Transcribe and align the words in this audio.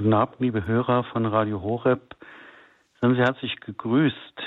Guten 0.00 0.14
Abend, 0.14 0.40
liebe 0.40 0.66
Hörer 0.66 1.04
von 1.04 1.26
Radio 1.26 1.60
Horeb. 1.60 2.16
Seien 3.02 3.16
Sie 3.16 3.20
herzlich 3.20 3.60
gegrüßt. 3.60 4.40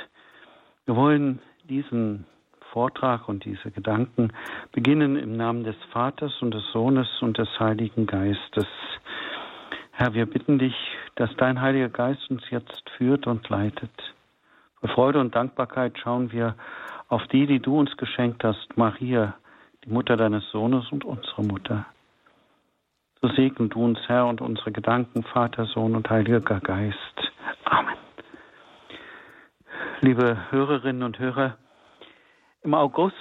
Wir 0.88 0.96
wollen 0.96 1.44
diesen 1.70 2.26
Vortrag 2.72 3.30
und 3.30 3.46
diese 3.46 3.70
Gedanken 3.70 4.34
beginnen 4.72 5.16
im 5.16 5.38
Namen 5.38 5.64
des 5.64 5.76
Vaters 5.92 6.42
und 6.42 6.56
des 6.56 6.64
Sohnes 6.72 7.08
und 7.22 7.38
des 7.38 7.48
Heiligen 7.60 8.08
Geistes. 8.08 8.66
Herr, 9.92 10.16
wir 10.16 10.26
bitten 10.26 10.58
dich, 10.58 10.74
dass 11.18 11.30
dein 11.38 11.62
Heiliger 11.62 11.90
Geist 11.90 12.32
uns 12.32 12.42
jetzt 12.50 12.90
führt 12.98 13.28
und 13.28 13.48
leitet. 13.50 13.94
Vor 14.80 14.90
Freude 14.90 15.20
und 15.20 15.36
Dankbarkeit 15.36 16.00
schauen 16.00 16.32
wir 16.32 16.56
auf 17.10 17.28
die, 17.28 17.46
die 17.46 17.60
du 17.60 17.78
uns 17.78 17.96
geschenkt 17.98 18.44
hast, 18.44 18.76
Maria, 18.76 19.36
die 19.86 19.92
Mutter 19.92 20.18
deines 20.18 20.50
Sohnes 20.50 20.92
und 20.92 21.06
unsere 21.06 21.44
Mutter. 21.44 21.86
So 23.24 23.30
segne 23.30 23.70
du 23.70 23.82
uns, 23.82 24.00
Herr, 24.08 24.28
und 24.28 24.42
unsere 24.42 24.74
Gedanken, 24.74 25.24
Vater, 25.24 25.64
Sohn 25.64 25.96
und 25.96 26.10
Heiliger 26.10 26.60
Geist. 26.60 27.32
Amen. 27.64 27.96
Liebe 30.02 30.52
Hörerinnen 30.52 31.04
und 31.04 31.20
Hörer, 31.20 31.56
im 32.64 32.74
August 32.74 33.16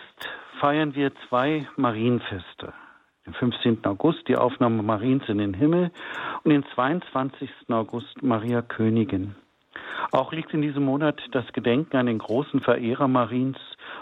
feiern 0.58 0.96
wir 0.96 1.12
zwei 1.28 1.68
Marienfeste. 1.76 2.72
Den 3.26 3.34
15. 3.34 3.84
August 3.84 4.26
die 4.26 4.36
Aufnahme 4.36 4.82
Mariens 4.82 5.22
in 5.28 5.38
den 5.38 5.54
Himmel 5.54 5.92
und 6.42 6.50
den 6.50 6.64
22. 6.74 7.48
August 7.68 8.24
Maria 8.24 8.60
Königin. 8.60 9.36
Auch 10.10 10.32
liegt 10.32 10.52
in 10.52 10.62
diesem 10.62 10.84
Monat 10.84 11.22
das 11.30 11.46
Gedenken 11.52 11.96
an 11.96 12.06
den 12.06 12.18
großen 12.18 12.58
Verehrer 12.58 13.06
Mariens 13.06 13.58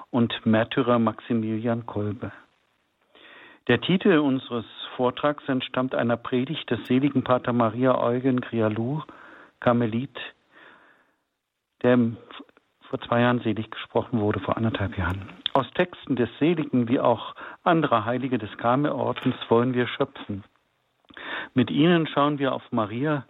und 0.09 0.46
Märtyrer 0.46 0.98
Maximilian 0.98 1.85
Kolbe. 1.85 2.32
Der 3.69 3.82
Titel 3.82 4.16
unseres 4.16 4.65
Vortrags 4.97 5.49
entstammt 5.49 5.95
einer 5.95 6.17
Predigt 6.17 6.71
des 6.71 6.87
seligen 6.87 7.25
Pater 7.25 7.53
Maria 7.53 7.99
Eugen 7.99 8.41
Grialou, 8.41 9.03
Karmelit, 9.61 10.19
der 11.82 11.99
vor 12.88 13.01
zwei 13.02 13.21
Jahren 13.21 13.41
selig 13.41 13.71
gesprochen 13.71 14.21
wurde, 14.21 14.41
vor 14.41 14.57
anderthalb 14.57 14.99
Jahren. 14.99 15.29
Aus 15.52 15.71
Texten 15.74 16.16
des 16.16 16.29
Seligen 16.38 16.88
wie 16.88 17.01
auch 17.01 17.35
anderer 17.63 18.05
Heilige 18.05 18.38
des 18.38 18.57
Karmelordens 18.59 19.37
wollen 19.49 19.74
wir 19.74 19.87
schöpfen. 19.87 20.45
Mit 21.54 21.71
ihnen 21.71 22.07
schauen 22.07 22.38
wir 22.38 22.52
auf 22.52 22.63
Maria 22.73 23.25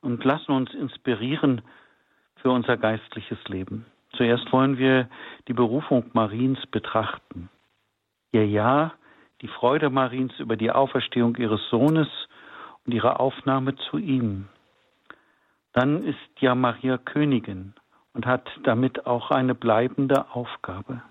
und 0.00 0.24
lassen 0.24 0.52
uns 0.52 0.72
inspirieren 0.74 1.62
für 2.36 2.50
unser 2.50 2.76
geistliches 2.76 3.38
Leben. 3.48 3.86
Zuerst 4.16 4.50
wollen 4.52 4.78
wir 4.78 5.08
die 5.48 5.52
Berufung 5.52 6.10
Mariens 6.12 6.64
betrachten. 6.66 7.48
Ihr 8.32 8.46
Ja 8.46 8.92
die 9.40 9.48
Freude 9.48 9.90
Mariens 9.90 10.32
über 10.38 10.56
die 10.56 10.70
Auferstehung 10.70 11.36
ihres 11.36 11.60
Sohnes 11.70 12.08
und 12.84 12.92
ihre 12.92 13.20
Aufnahme 13.20 13.76
zu 13.76 13.98
ihm. 13.98 14.48
Dann 15.72 16.04
ist 16.04 16.40
ja 16.40 16.54
Maria 16.54 16.98
Königin 16.98 17.74
und 18.14 18.26
hat 18.26 18.48
damit 18.64 19.06
auch 19.06 19.30
eine 19.30 19.54
bleibende 19.54 20.26
Aufgabe. 20.32 21.02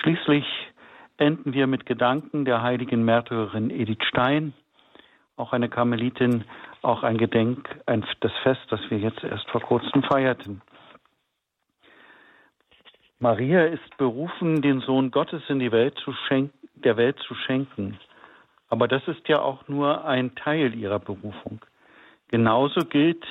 Schließlich 0.00 0.44
enden 1.18 1.52
wir 1.52 1.66
mit 1.66 1.86
Gedanken 1.86 2.44
der 2.44 2.62
heiligen 2.62 3.04
Märtyrerin 3.04 3.70
Edith 3.70 4.04
Stein, 4.08 4.54
auch 5.36 5.52
eine 5.52 5.68
Karmelitin, 5.68 6.44
auch 6.82 7.02
ein 7.02 7.18
Gedenk, 7.18 7.68
ein, 7.86 8.04
das 8.20 8.32
Fest, 8.42 8.62
das 8.70 8.80
wir 8.88 8.98
jetzt 8.98 9.22
erst 9.22 9.48
vor 9.50 9.60
kurzem 9.60 10.02
feierten. 10.02 10.62
Maria 13.18 13.66
ist 13.66 13.96
berufen, 13.98 14.62
den 14.62 14.80
Sohn 14.80 15.10
Gottes 15.10 15.42
in 15.48 15.58
die 15.58 15.72
Welt 15.72 15.98
zu 15.98 16.12
schenken 16.26 16.60
der 16.84 16.96
Welt 16.96 17.18
zu 17.26 17.34
schenken. 17.34 17.98
Aber 18.68 18.88
das 18.88 19.06
ist 19.08 19.28
ja 19.28 19.40
auch 19.40 19.66
nur 19.68 20.04
ein 20.04 20.34
Teil 20.36 20.74
ihrer 20.74 21.00
Berufung. 21.00 21.60
Genauso 22.28 22.80
gilt, 22.84 23.24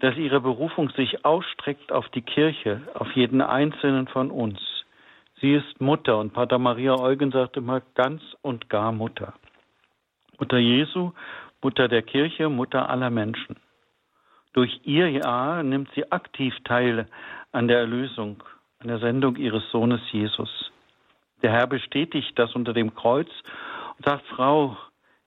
dass 0.00 0.16
ihre 0.16 0.40
Berufung 0.40 0.90
sich 0.90 1.24
ausstreckt 1.24 1.92
auf 1.92 2.08
die 2.10 2.22
Kirche, 2.22 2.80
auf 2.94 3.12
jeden 3.12 3.40
einzelnen 3.40 4.08
von 4.08 4.30
uns. 4.30 4.58
Sie 5.40 5.54
ist 5.54 5.80
Mutter 5.80 6.18
und 6.18 6.32
Pater 6.32 6.58
Maria 6.58 6.98
Eugen 6.98 7.30
sagt 7.30 7.56
immer 7.56 7.82
ganz 7.94 8.22
und 8.40 8.70
gar 8.70 8.92
Mutter. 8.92 9.34
Mutter 10.38 10.58
Jesu, 10.58 11.12
Mutter 11.62 11.88
der 11.88 12.02
Kirche, 12.02 12.48
Mutter 12.48 12.88
aller 12.88 13.10
Menschen. 13.10 13.56
Durch 14.52 14.80
ihr 14.84 15.10
Ja 15.10 15.62
nimmt 15.62 15.90
sie 15.94 16.10
aktiv 16.12 16.54
teil 16.64 17.06
an 17.52 17.68
der 17.68 17.78
Erlösung, 17.78 18.42
an 18.78 18.88
der 18.88 18.98
Sendung 18.98 19.36
ihres 19.36 19.68
Sohnes 19.70 20.00
Jesus. 20.12 20.72
Der 21.44 21.52
Herr 21.52 21.66
bestätigt 21.66 22.38
das 22.38 22.54
unter 22.54 22.72
dem 22.72 22.94
Kreuz 22.94 23.28
und 23.98 24.06
sagt, 24.06 24.24
Frau, 24.28 24.78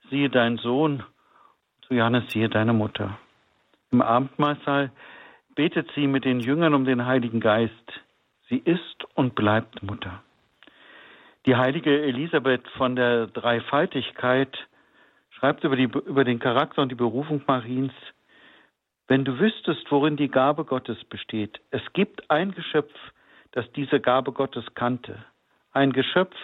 siehe 0.09 0.31
dein 0.31 0.57
Sohn, 0.57 1.03
zu 1.81 1.93
Johannes 1.93 2.23
siehe 2.31 2.49
deine 2.49 2.73
Mutter. 2.73 3.19
Im 3.91 4.01
Abendmahlsaal 4.01 4.91
betet 5.53 5.91
sie 5.93 6.07
mit 6.07 6.25
den 6.25 6.39
Jüngern 6.39 6.73
um 6.73 6.85
den 6.85 7.05
Heiligen 7.05 7.39
Geist. 7.39 8.01
Sie 8.49 8.57
ist 8.57 9.05
und 9.13 9.35
bleibt 9.35 9.83
Mutter. 9.83 10.23
Die 11.45 11.55
heilige 11.55 12.01
Elisabeth 12.01 12.67
von 12.69 12.95
der 12.95 13.27
Dreifaltigkeit 13.27 14.57
schreibt 15.29 15.63
über, 15.65 15.75
die, 15.75 15.83
über 15.83 16.23
den 16.23 16.39
Charakter 16.39 16.81
und 16.81 16.89
die 16.89 16.95
Berufung 16.95 17.43
Mariens, 17.45 17.93
wenn 19.07 19.23
du 19.23 19.37
wüsstest, 19.37 19.85
worin 19.91 20.17
die 20.17 20.29
Gabe 20.29 20.65
Gottes 20.65 20.97
besteht, 21.03 21.61
es 21.69 21.83
gibt 21.93 22.31
ein 22.31 22.53
Geschöpf, 22.53 22.95
das 23.51 23.71
diese 23.73 23.99
Gabe 23.99 24.31
Gottes 24.31 24.65
kannte 24.73 25.23
ein 25.71 25.93
Geschöpf, 25.93 26.35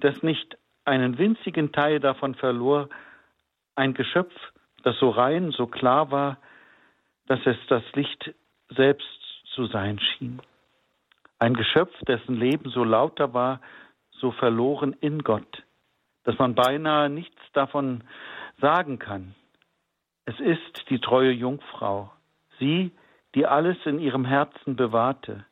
das 0.00 0.22
nicht 0.22 0.56
einen 0.84 1.18
winzigen 1.18 1.72
Teil 1.72 2.00
davon 2.00 2.34
verlor, 2.34 2.88
ein 3.74 3.94
Geschöpf, 3.94 4.34
das 4.82 4.98
so 4.98 5.10
rein, 5.10 5.50
so 5.50 5.66
klar 5.66 6.10
war, 6.10 6.38
dass 7.26 7.40
es 7.44 7.56
das 7.68 7.82
Licht 7.94 8.34
selbst 8.70 9.06
zu 9.54 9.66
sein 9.66 9.98
schien. 9.98 10.40
Ein 11.38 11.54
Geschöpf, 11.54 11.94
dessen 12.06 12.34
Leben 12.34 12.70
so 12.70 12.84
lauter 12.84 13.34
war, 13.34 13.60
so 14.10 14.32
verloren 14.32 14.96
in 15.00 15.22
Gott, 15.22 15.62
dass 16.24 16.38
man 16.38 16.54
beinahe 16.54 17.08
nichts 17.08 17.40
davon 17.52 18.02
sagen 18.60 18.98
kann. 18.98 19.34
Es 20.24 20.38
ist 20.40 20.90
die 20.90 20.98
treue 20.98 21.30
Jungfrau, 21.30 22.12
sie, 22.58 22.90
die 23.34 23.46
alles 23.46 23.76
in 23.84 24.00
ihrem 24.00 24.24
Herzen 24.24 24.74
bewahrte, 24.74 25.44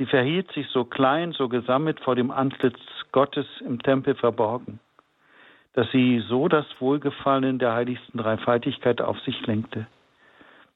Sie 0.00 0.06
verhielt 0.06 0.50
sich 0.52 0.66
so 0.68 0.86
klein, 0.86 1.32
so 1.32 1.50
gesammelt 1.50 2.00
vor 2.00 2.16
dem 2.16 2.30
Antlitz 2.30 2.80
Gottes 3.12 3.46
im 3.60 3.82
Tempel 3.82 4.14
verborgen, 4.14 4.80
dass 5.74 5.90
sie 5.90 6.24
so 6.26 6.48
das 6.48 6.64
Wohlgefallen 6.78 7.58
der 7.58 7.74
heiligsten 7.74 8.18
Dreifaltigkeit 8.18 9.02
auf 9.02 9.20
sich 9.20 9.46
lenkte. 9.46 9.86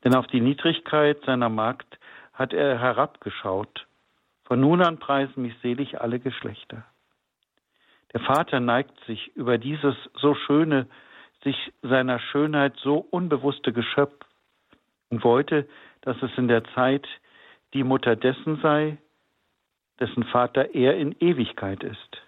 Denn 0.04 0.14
auf 0.14 0.26
die 0.26 0.42
Niedrigkeit 0.42 1.24
seiner 1.24 1.48
Magd 1.48 1.98
hat 2.34 2.52
er 2.52 2.78
herabgeschaut. 2.78 3.86
Von 4.44 4.60
nun 4.60 4.82
an 4.82 4.98
preisen 4.98 5.40
mich 5.40 5.54
selig 5.62 6.02
alle 6.02 6.20
Geschlechter. 6.20 6.84
Der 8.12 8.20
Vater 8.20 8.60
neigt 8.60 9.02
sich 9.06 9.34
über 9.36 9.56
dieses 9.56 9.96
so 10.16 10.34
schöne, 10.34 10.86
sich 11.44 11.72
seiner 11.80 12.18
Schönheit 12.18 12.74
so 12.76 12.96
unbewusste 13.10 13.72
Geschöpf 13.72 14.22
und 15.08 15.24
wollte, 15.24 15.66
dass 16.02 16.20
es 16.20 16.30
in 16.36 16.46
der 16.46 16.64
Zeit 16.74 17.08
die 17.72 17.84
Mutter 17.84 18.16
dessen 18.16 18.60
sei, 18.60 18.98
dessen 20.00 20.24
Vater 20.24 20.74
er 20.74 20.96
in 20.96 21.14
Ewigkeit 21.20 21.82
ist. 21.82 22.22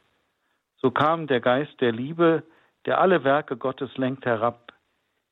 So 0.78 0.91
kam 0.91 1.27
der 1.27 1.41
Geist 1.41 1.81
der 1.81 1.93
Liebe, 1.93 2.43
der 2.84 3.00
alle 3.00 3.25
Werke 3.25 3.56
Gottes 3.56 3.97
lenkt, 3.97 4.25
herab. 4.25 4.72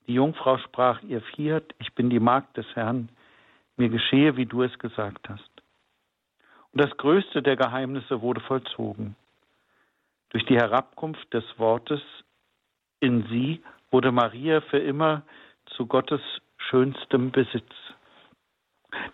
Die 0.06 0.15
Jungfrau 0.15 0.59
sprach 0.59 1.03
ihr 1.03 1.22
Fiat, 1.22 1.65
ich 1.78 1.95
bin 1.95 2.11
die 2.11 2.21
Magd 2.21 2.56
des 2.56 2.67
Herrn, 2.75 3.09
mir 3.77 3.89
geschehe, 3.89 4.37
wie 4.37 4.47
du 4.47 4.62
es 4.62 4.78
gesagt 4.78 5.28
hast. 5.28 5.50
Und 6.72 6.83
das 6.83 6.97
größte 6.97 7.43
der 7.43 7.56
Geheimnisse 7.56 8.21
wurde 8.21 8.41
vollzogen. 8.41 9.16
Durch 10.31 10.45
die 10.47 10.56
Herabkunft 10.56 11.33
des 11.33 11.45
Wortes 11.59 12.03
in 13.01 13.27
sie 13.28 13.62
wurde 13.91 14.11
Maria 14.11 14.61
für 14.62 14.78
immer 14.78 15.22
zu 15.66 15.87
Gottes 15.87 16.21
schönstem 16.56 17.31
Besitz. 17.31 17.71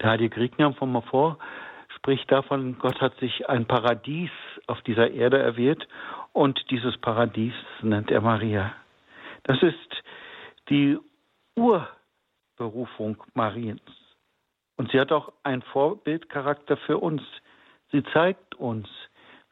Der 0.01 0.11
heilige 0.11 0.35
Griechenland 0.35 0.77
von 0.77 0.93
mal 0.93 1.03
spricht 2.01 2.33
davon, 2.33 2.79
Gott 2.79 2.99
hat 3.03 3.19
sich 3.19 3.49
ein 3.51 3.67
Paradies 3.67 4.31
auf 4.67 4.81
dieser 4.83 5.11
Erde 5.11 5.39
erwählt 5.39 5.87
und 6.33 6.59
dieses 6.71 6.97
Paradies 6.97 7.53
nennt 7.83 8.11
er 8.11 8.23
Maria. 8.23 8.73
Das 9.43 9.63
ist 9.63 10.03
die 10.71 10.99
Urberufung 11.57 13.23
Mariens. 13.35 13.83
Und 14.79 14.91
sie 14.91 14.99
hat 14.99 15.13
auch 15.13 15.31
einen 15.43 15.61
Vorbildcharakter 15.61 16.79
für 16.79 16.97
uns. 16.97 17.21
Sie 17.93 18.03
zeigt 18.15 18.55
uns, 18.55 18.89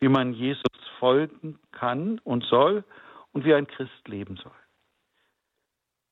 wie 0.01 0.09
man 0.09 0.33
Jesus 0.33 0.63
folgen 0.99 1.59
kann 1.73 2.19
und 2.25 2.45
soll 2.45 2.83
und 3.33 3.45
wie 3.45 3.53
ein 3.53 3.67
Christ 3.67 4.09
leben 4.09 4.37
soll. 4.37 4.53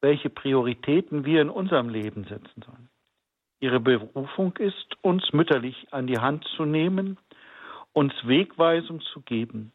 Welche 0.03 0.29
Prioritäten 0.29 1.25
wir 1.25 1.41
in 1.41 1.49
unserem 1.49 1.89
Leben 1.89 2.25
setzen 2.25 2.63
sollen. 2.63 2.91
Ihre 3.67 3.81
Berufung 3.81 4.57
ist, 4.59 4.97
uns 5.03 5.33
mütterlich 5.33 5.89
an 5.91 6.07
die 6.07 6.21
Hand 6.21 6.45
zu 6.57 6.65
nehmen, 6.65 7.19
uns 7.93 8.13
Wegweisung 8.23 9.01
zu 9.01 9.23
geben. 9.23 9.73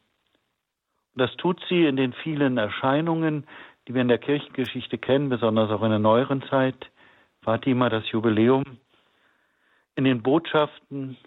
Und 1.14 1.22
das 1.22 1.36
tut 1.36 1.62
sie 1.68 1.86
in 1.86 1.98
den 1.98 2.14
vielen 2.14 2.58
Erscheinungen, 2.58 3.46
die 3.86 3.94
wir 3.94 4.02
in 4.02 4.08
der 4.08 4.18
Kirchengeschichte 4.18 4.98
kennen, 4.98 5.28
besonders 5.28 5.70
auch 5.72 5.84
in 5.84 5.90
der 5.90 6.00
neueren 6.00 6.42
Zeit, 6.44 6.90
Fatima, 7.42 7.90
das 7.90 8.10
Jubiläum, 8.12 8.64
in 9.96 10.06
den 10.06 10.24
Botschaften 10.24 11.18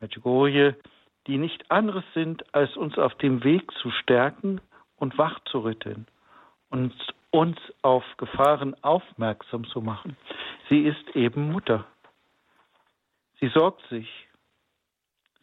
Medjugorje, 0.00 0.74
die 1.26 1.36
nicht 1.36 1.70
anderes 1.70 2.04
sind, 2.14 2.54
als 2.54 2.74
uns 2.78 2.96
auf 2.96 3.14
dem 3.16 3.44
Weg 3.44 3.70
zu 3.82 3.90
stärken 3.90 4.62
und 4.96 5.18
wach 5.18 5.38
zu 5.50 5.58
rütteln 5.58 6.06
und 6.70 6.94
uns 7.30 7.56
auf 7.82 8.04
Gefahren 8.16 8.74
aufmerksam 8.82 9.64
zu 9.66 9.80
machen. 9.80 10.16
Sie 10.68 10.82
ist 10.82 11.14
eben 11.14 11.52
Mutter. 11.52 11.84
Sie 13.40 13.48
sorgt 13.48 13.86
sich. 13.88 14.08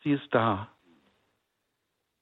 Sie 0.04 0.12
ist 0.12 0.28
da. 0.32 0.68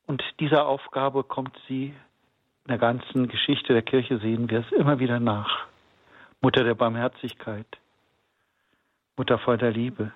Und 0.08 0.24
dieser 0.40 0.68
Aufgabe 0.68 1.24
kommt 1.24 1.58
sie 1.68 1.88
in 1.88 2.70
der 2.70 2.78
ganzen 2.78 3.28
Geschichte 3.28 3.74
der 3.74 3.82
Kirche, 3.82 4.20
sehen 4.20 4.50
wir 4.50 4.60
es 4.60 4.72
immer 4.72 5.00
wieder 5.00 5.20
nach. 5.20 5.68
Mutter 6.42 6.64
der 6.64 6.76
Barmherzigkeit, 6.76 7.66
Mutter 9.18 9.40
voll 9.40 9.58
der 9.58 9.72
Liebe. 9.72 10.12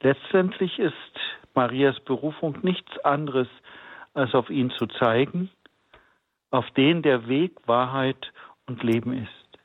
Letztendlich 0.00 0.78
ist 0.78 0.94
Marias 1.54 1.98
Berufung 2.00 2.58
nichts 2.62 2.98
anderes, 3.04 3.48
als 4.14 4.34
auf 4.34 4.50
ihn 4.50 4.70
zu 4.70 4.86
zeigen, 4.86 5.50
auf 6.50 6.68
den 6.72 7.02
der 7.02 7.28
Weg, 7.28 7.56
Wahrheit 7.66 8.32
und 8.70 8.82
Leben 8.84 9.12
ist. 9.12 9.58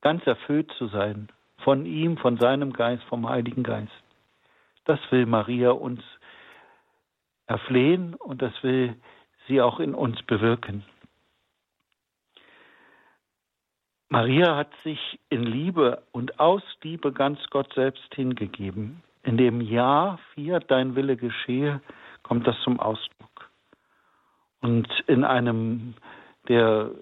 Ganz 0.00 0.24
erfüllt 0.26 0.70
zu 0.78 0.86
sein 0.86 1.28
von 1.58 1.84
ihm, 1.84 2.16
von 2.16 2.38
seinem 2.38 2.72
Geist, 2.72 3.02
vom 3.04 3.28
Heiligen 3.28 3.64
Geist. 3.64 3.90
Das 4.84 5.00
will 5.10 5.26
Maria 5.26 5.70
uns 5.70 6.00
erflehen 7.46 8.14
und 8.14 8.40
das 8.40 8.52
will 8.62 8.94
sie 9.48 9.60
auch 9.60 9.80
in 9.80 9.94
uns 9.94 10.22
bewirken. 10.22 10.84
Maria 14.08 14.56
hat 14.56 14.70
sich 14.84 15.18
in 15.28 15.42
Liebe 15.42 16.02
und 16.12 16.38
aus 16.38 16.62
Liebe 16.82 17.12
ganz 17.12 17.40
Gott 17.50 17.72
selbst 17.74 18.14
hingegeben. 18.14 19.02
In 19.24 19.36
dem 19.36 19.60
Ja, 19.60 20.20
fiat 20.34 20.70
dein 20.70 20.94
Wille 20.94 21.16
geschehe, 21.16 21.80
kommt 22.22 22.46
das 22.46 22.56
zum 22.62 22.78
Ausdruck. 22.78 23.50
Und 24.60 24.88
in 25.08 25.24
einem 25.24 25.94
der 26.48 26.92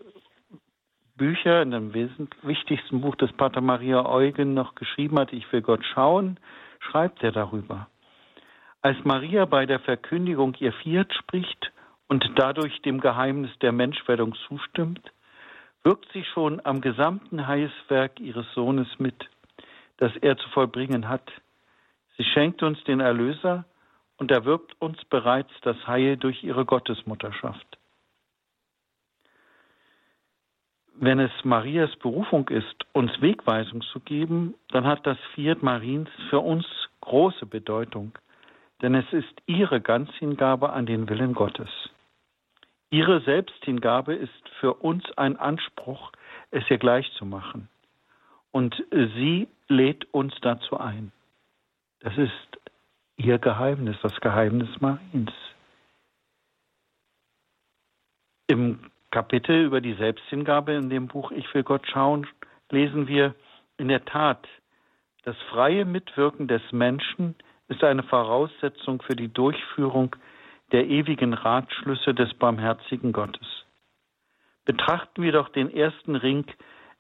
Bücher, 1.17 1.63
in 1.63 1.71
dem 1.71 1.95
wichtigsten 1.95 3.01
Buch 3.01 3.15
des 3.15 3.33
Pater 3.33 3.61
Maria 3.61 4.05
Eugen 4.05 4.53
noch 4.53 4.75
geschrieben 4.75 5.19
hat, 5.19 5.33
Ich 5.33 5.51
will 5.53 5.63
Gott 5.63 5.85
schauen, 5.95 6.41
schreibt 6.81 7.23
er 7.23 7.31
darüber. 7.31 7.89
Als 8.83 8.99
Maria 9.05 9.45
bei 9.45 9.65
der 9.65 9.79
Verkündigung 9.79 10.57
ihr 10.59 10.73
Fiat 10.73 11.15
spricht 11.15 11.73
und 12.09 12.29
dadurch 12.35 12.83
dem 12.83 13.01
Geheimnis 13.01 13.57
der 13.61 13.71
Menschwerdung 13.71 14.35
zustimmt, 14.49 15.13
wirkt 15.85 16.11
sie 16.13 16.25
schon 16.25 16.61
am 16.65 16.81
gesamten 16.81 17.47
Heilswerk 17.47 18.19
ihres 18.19 18.53
Sohnes 18.53 18.89
mit, 18.99 19.15
das 19.99 20.17
er 20.17 20.37
zu 20.37 20.49
vollbringen 20.49 21.09
hat. 21.09 21.31
Sie 22.17 22.25
schenkt 22.25 22.63
uns 22.65 22.83
den 22.85 22.99
Erlöser 22.99 23.65
und 24.17 24.33
erwirbt 24.33 24.75
uns 24.81 25.05
bereits 25.05 25.53
das 25.63 25.77
Heil 25.87 26.17
durch 26.17 26.43
ihre 26.43 26.65
Gottesmutterschaft. 26.65 27.79
Wenn 30.96 31.19
es 31.19 31.32
Marias 31.43 31.94
Berufung 31.96 32.49
ist, 32.49 32.87
uns 32.93 33.11
Wegweisung 33.20 33.82
zu 33.82 34.00
geben, 34.00 34.55
dann 34.69 34.87
hat 34.87 35.06
das 35.06 35.19
Fiat 35.35 35.62
Mariens 35.62 36.08
für 36.31 36.38
uns 36.38 36.67
große 37.00 37.46
Bedeutung, 37.46 38.12
denn 38.81 38.94
es 38.94 39.12
ist 39.12 39.43
ihre 39.46 39.81
Ganzhingabe 39.81 40.73
an 40.73 40.87
den 40.87 41.08
Willen 41.08 41.35
Gottes. 41.35 41.69
Ihre 42.91 43.20
Selbsthingabe 43.23 44.14
ist 44.14 44.49
für 44.61 44.75
uns 44.75 45.05
ein 45.19 45.37
Anspruch, 45.37 46.12
es 46.52 46.62
ihr 46.70 46.79
gleich 46.79 47.11
zu 47.14 47.26
machen. 47.26 47.69
Und 48.52 48.81
sie 48.91 49.49
lädt 49.67 50.06
uns 50.14 50.32
dazu 50.43 50.79
ein. 50.79 51.11
Das 52.00 52.17
ist 52.17 52.61
ihr 53.17 53.38
Geheimnis, 53.38 53.96
das 54.00 54.14
Geheimnis 54.20 54.69
Mariens. 54.81 55.32
Im 58.46 58.79
Kapitel 59.15 59.65
über 59.65 59.81
die 59.81 59.95
Selbsthingabe 59.95 60.73
in 60.73 60.91
dem 60.91 61.07
Buch 61.07 61.31
Ich 61.31 61.55
will 61.55 61.63
Gott 61.63 61.87
schauen, 61.87 62.27
lesen 62.71 63.07
wir 63.07 63.37
in 63.77 63.87
der 63.87 64.05
Tat, 64.05 64.49
das 65.23 65.37
freie 65.51 65.85
Mitwirken 65.85 66.49
des 66.49 66.63
Menschen 66.73 67.37
ist 67.69 67.85
eine 67.85 68.03
Voraussetzung 68.03 69.01
für 69.03 69.15
die 69.15 69.33
Durchführung 69.33 70.17
der 70.73 70.89
ewigen 70.89 71.33
Ratschlüsse 71.33 72.13
des 72.13 72.35
barmherzigen 72.35 73.13
Gottes. 73.13 73.47
Betrachten 74.65 75.23
wir 75.23 75.31
doch 75.31 75.49
den 75.51 75.73
ersten 75.73 76.17
Ring 76.17 76.47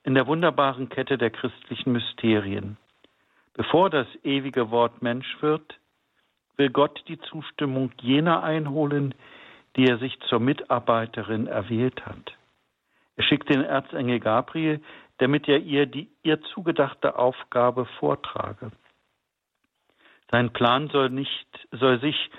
in 0.04 0.14
der 0.14 0.28
wunderbaren 0.28 0.90
Kette 0.90 1.18
der 1.18 1.30
christlichen 1.30 1.90
Mysterien. 1.90 2.76
Bevor 3.54 3.90
das 3.90 4.06
ewige 4.22 4.70
Wort 4.70 5.02
Mensch 5.02 5.42
wird, 5.42 5.80
will 6.56 6.70
Gott 6.70 7.02
die 7.08 7.18
Zustimmung 7.18 7.90
jener 8.00 8.44
einholen, 8.44 9.16
die 9.76 9.86
er 9.86 9.98
sich 9.98 10.18
zur 10.28 10.40
Mitarbeiterin 10.40 11.46
erwählt 11.46 12.04
hat. 12.06 12.36
Er 13.16 13.24
schickt 13.24 13.48
den 13.48 13.62
Erzengel 13.62 14.20
Gabriel, 14.20 14.80
damit 15.18 15.48
er 15.48 15.58
ihr 15.58 15.86
die 15.86 16.08
ihr 16.22 16.40
zugedachte 16.42 17.16
Aufgabe 17.16 17.86
vortrage. 17.98 18.72
Sein 20.30 20.52
Plan 20.52 20.88
soll 20.88 21.10
nicht, 21.10 21.48
soll 21.70 22.00
sich 22.00 22.30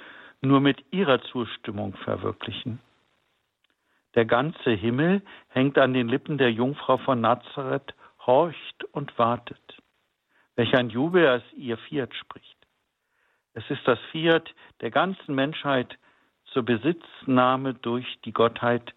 nur 0.41 0.59
mit 0.59 0.83
ihrer 0.91 1.21
Zustimmung 1.21 1.93
verwirklichen. 2.03 2.79
Der 4.15 4.25
ganze 4.25 4.71
Himmel 4.71 5.21
hängt 5.49 5.77
an 5.77 5.93
den 5.93 6.07
Lippen 6.07 6.37
der 6.37 6.51
Jungfrau 6.51 6.97
von 6.97 7.21
Nazareth, 7.21 7.93
horcht 8.25 8.83
und 8.91 9.17
wartet. 9.17 9.77
Welch 10.55 10.73
ein 10.75 10.89
Jubel, 10.89 11.27
als 11.27 11.43
ihr 11.53 11.77
Fiat 11.77 12.13
spricht. 12.15 12.57
Es 13.53 13.69
ist 13.69 13.85
das 13.85 13.99
Fiat 14.11 14.53
der 14.81 14.91
ganzen 14.91 15.35
Menschheit 15.35 15.97
zur 16.55 16.63
Besitznahme 16.63 17.73
durch 17.73 18.07
die 18.23 18.31
Gottheit 18.31 18.93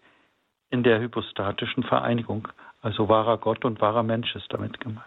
in 0.69 0.81
der 0.81 1.01
hypostatischen 1.01 1.83
Vereinigung. 1.83 2.47
Also 2.81 3.09
wahrer 3.09 3.37
Gott 3.37 3.65
und 3.65 3.81
wahrer 3.81 4.01
Mensch 4.01 4.33
ist 4.33 4.47
damit 4.53 4.79
gemeint. 4.79 5.05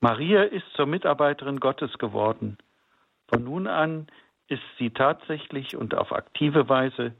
Maria 0.00 0.42
ist 0.42 0.66
zur 0.76 0.84
Mitarbeiterin 0.84 1.60
Gottes 1.60 1.96
geworden. 1.96 2.58
Von 3.28 3.44
nun 3.44 3.66
an 3.66 4.06
ist 4.48 4.62
sie 4.78 4.90
tatsächlich 4.90 5.76
und 5.76 5.94
auf 5.94 6.12
aktive 6.12 6.68
Weise 6.68 7.14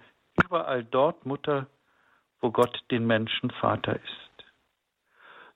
überall 0.44 0.84
dort 0.84 1.24
Mutter, 1.24 1.66
wo 2.42 2.50
Gott 2.50 2.78
den 2.90 3.06
Menschen 3.06 3.50
Vater 3.52 3.96
ist. 3.96 4.44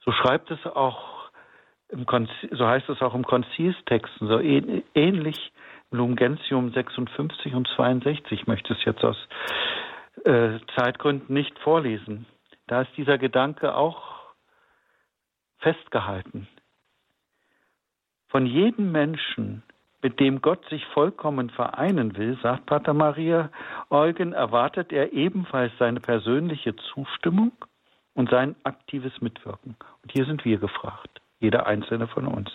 So 0.00 0.12
schreibt 0.12 0.50
es 0.50 0.64
auch 0.64 1.18
so 2.50 2.66
heißt 2.66 2.88
es 2.88 3.00
auch 3.00 3.14
im 3.14 3.24
Konzilstexten, 3.24 4.28
so 4.28 4.38
ähnlich 4.40 5.52
im 5.90 5.98
Lumen 5.98 6.16
Gentium 6.16 6.72
56 6.72 7.54
und 7.54 7.68
62. 7.76 8.40
Ich 8.40 8.46
möchte 8.46 8.74
es 8.74 8.84
jetzt 8.84 9.04
aus 9.04 9.16
äh, 10.24 10.58
Zeitgründen 10.76 11.34
nicht 11.34 11.58
vorlesen. 11.60 12.26
Da 12.66 12.82
ist 12.82 12.96
dieser 12.96 13.18
Gedanke 13.18 13.74
auch 13.74 14.18
festgehalten. 15.58 16.48
Von 18.28 18.46
jedem 18.46 18.92
Menschen 18.92 19.62
mit 20.02 20.20
dem 20.20 20.40
Gott 20.42 20.64
sich 20.68 20.84
vollkommen 20.86 21.50
vereinen 21.50 22.16
will, 22.16 22.38
sagt 22.42 22.66
Pater 22.66 22.94
Maria 22.94 23.50
Eugen, 23.90 24.32
erwartet 24.32 24.92
er 24.92 25.12
ebenfalls 25.12 25.72
seine 25.78 26.00
persönliche 26.00 26.76
Zustimmung 26.76 27.52
und 28.14 28.30
sein 28.30 28.54
aktives 28.64 29.20
Mitwirken. 29.20 29.76
Und 30.02 30.12
hier 30.12 30.24
sind 30.26 30.44
wir 30.44 30.58
gefragt, 30.58 31.20
jeder 31.40 31.66
einzelne 31.66 32.06
von 32.06 32.26
uns. 32.26 32.50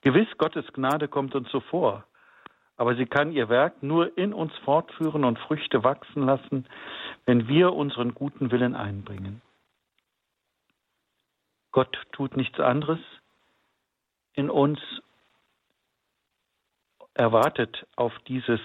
Gewiss, 0.00 0.28
Gottes 0.38 0.64
Gnade 0.72 1.06
kommt 1.06 1.34
uns 1.34 1.48
zuvor, 1.50 2.04
aber 2.78 2.94
sie 2.94 3.06
kann 3.06 3.32
ihr 3.32 3.48
Werk 3.48 3.82
nur 3.82 4.16
in 4.16 4.32
uns 4.32 4.56
fortführen 4.64 5.24
und 5.24 5.38
Früchte 5.40 5.82
wachsen 5.84 6.22
lassen, 6.24 6.66
wenn 7.26 7.48
wir 7.48 7.74
unseren 7.74 8.14
guten 8.14 8.50
Willen 8.52 8.74
einbringen. 8.74 9.42
Gott 11.72 11.94
tut 12.12 12.36
nichts 12.36 12.58
anderes 12.60 13.00
in 14.32 14.48
uns 14.48 14.78
erwartet 17.14 17.86
auf 17.96 18.12
dieses 18.28 18.60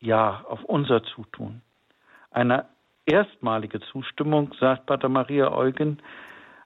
Ja, 0.00 0.44
auf 0.48 0.64
unser 0.64 1.04
Zutun. 1.04 1.62
Eine 2.30 2.66
erstmalige 3.06 3.80
Zustimmung, 3.80 4.52
sagt 4.58 4.86
Pater 4.86 5.08
Maria 5.08 5.52
Eugen, 5.52 6.02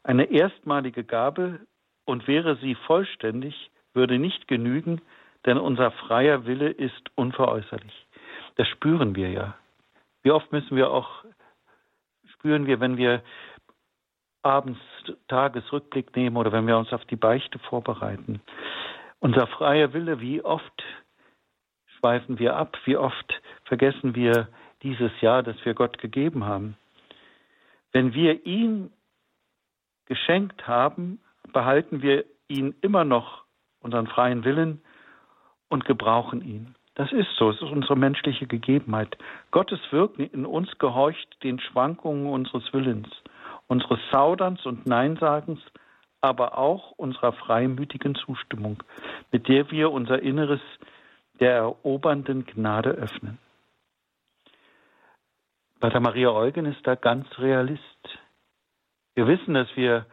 eine 0.02 0.24
erstmalige 0.24 1.04
Gabe 1.04 1.60
und 2.06 2.26
wäre 2.26 2.56
sie 2.56 2.74
vollständig, 2.74 3.70
würde 3.92 4.18
nicht 4.18 4.48
genügen, 4.48 5.02
denn 5.46 5.58
unser 5.58 5.90
freier 5.90 6.46
Wille 6.46 6.70
ist 6.70 7.10
unveräußerlich. 7.14 8.06
Das 8.56 8.68
spüren 8.68 9.14
wir 9.14 9.30
ja. 9.30 9.54
Wie 10.22 10.30
oft 10.30 10.52
müssen 10.52 10.76
wir 10.76 10.90
auch, 10.90 11.24
spüren 12.34 12.66
wir, 12.66 12.80
wenn 12.80 12.96
wir 12.96 13.22
abends 14.42 14.80
Tagesrückblick 15.28 16.14
nehmen 16.16 16.36
oder 16.36 16.52
wenn 16.52 16.66
wir 16.66 16.76
uns 16.76 16.92
auf 16.92 17.04
die 17.06 17.16
Beichte 17.16 17.58
vorbereiten. 17.58 18.40
Unser 19.20 19.46
freier 19.46 19.92
Wille, 19.92 20.20
wie 20.20 20.42
oft 20.42 20.82
schweifen 21.98 22.38
wir 22.38 22.56
ab, 22.56 22.76
wie 22.84 22.96
oft 22.96 23.40
vergessen 23.64 24.14
wir 24.14 24.48
dieses 24.82 25.12
Jahr, 25.20 25.42
das 25.42 25.56
wir 25.64 25.74
Gott 25.74 25.98
gegeben 25.98 26.44
haben. 26.44 26.76
Wenn 27.92 28.14
wir 28.14 28.44
ihn 28.46 28.90
geschenkt 30.06 30.66
haben, 30.66 31.20
behalten 31.52 32.02
wir 32.02 32.24
ihn 32.48 32.74
immer 32.80 33.04
noch, 33.04 33.44
unseren 33.80 34.06
freien 34.06 34.44
Willen, 34.44 34.82
und 35.72 35.86
gebrauchen 35.86 36.42
ihn. 36.42 36.74
Das 36.94 37.10
ist 37.10 37.34
so, 37.36 37.48
es 37.50 37.56
ist 37.56 37.70
unsere 37.70 37.96
menschliche 37.96 38.46
Gegebenheit. 38.46 39.16
Gottes 39.50 39.80
Wirken 39.90 40.26
in 40.26 40.44
uns 40.44 40.68
gehorcht 40.78 41.42
den 41.42 41.58
Schwankungen 41.58 42.26
unseres 42.26 42.70
Willens, 42.74 43.08
unseres 43.66 43.98
Zauderns 44.10 44.66
und 44.66 44.86
Neinsagens, 44.86 45.60
aber 46.20 46.58
auch 46.58 46.92
unserer 46.92 47.32
freimütigen 47.32 48.14
Zustimmung, 48.14 48.82
mit 49.32 49.48
der 49.48 49.70
wir 49.70 49.90
unser 49.90 50.20
Inneres 50.20 50.60
der 51.40 51.54
erobernden 51.54 52.44
Gnade 52.44 52.90
öffnen. 52.90 53.38
Pater 55.80 56.00
Maria 56.00 56.30
Eugen 56.30 56.66
ist 56.66 56.86
da 56.86 56.94
ganz 56.94 57.26
Realist. 57.38 58.18
Wir 59.14 59.26
wissen, 59.26 59.54
dass 59.54 59.74
wir 59.74 60.04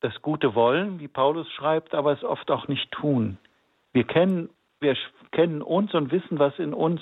das 0.00 0.20
Gute 0.20 0.54
wollen, 0.54 1.00
wie 1.00 1.08
Paulus 1.08 1.50
schreibt, 1.52 1.94
aber 1.94 2.12
es 2.12 2.22
oft 2.22 2.50
auch 2.50 2.68
nicht 2.68 2.92
tun. 2.92 3.38
Wir 3.92 4.04
kennen, 4.04 4.50
wir 4.80 4.96
kennen 5.32 5.62
uns 5.62 5.94
und 5.94 6.12
wissen, 6.12 6.38
was 6.38 6.58
in 6.58 6.74
uns, 6.74 7.00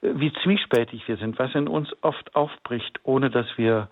wie 0.00 0.32
zwiespältig 0.42 1.06
wir 1.06 1.16
sind, 1.16 1.38
was 1.38 1.54
in 1.54 1.68
uns 1.68 1.90
oft 2.02 2.34
aufbricht, 2.34 3.00
ohne 3.04 3.30
dass 3.30 3.46
wir 3.56 3.88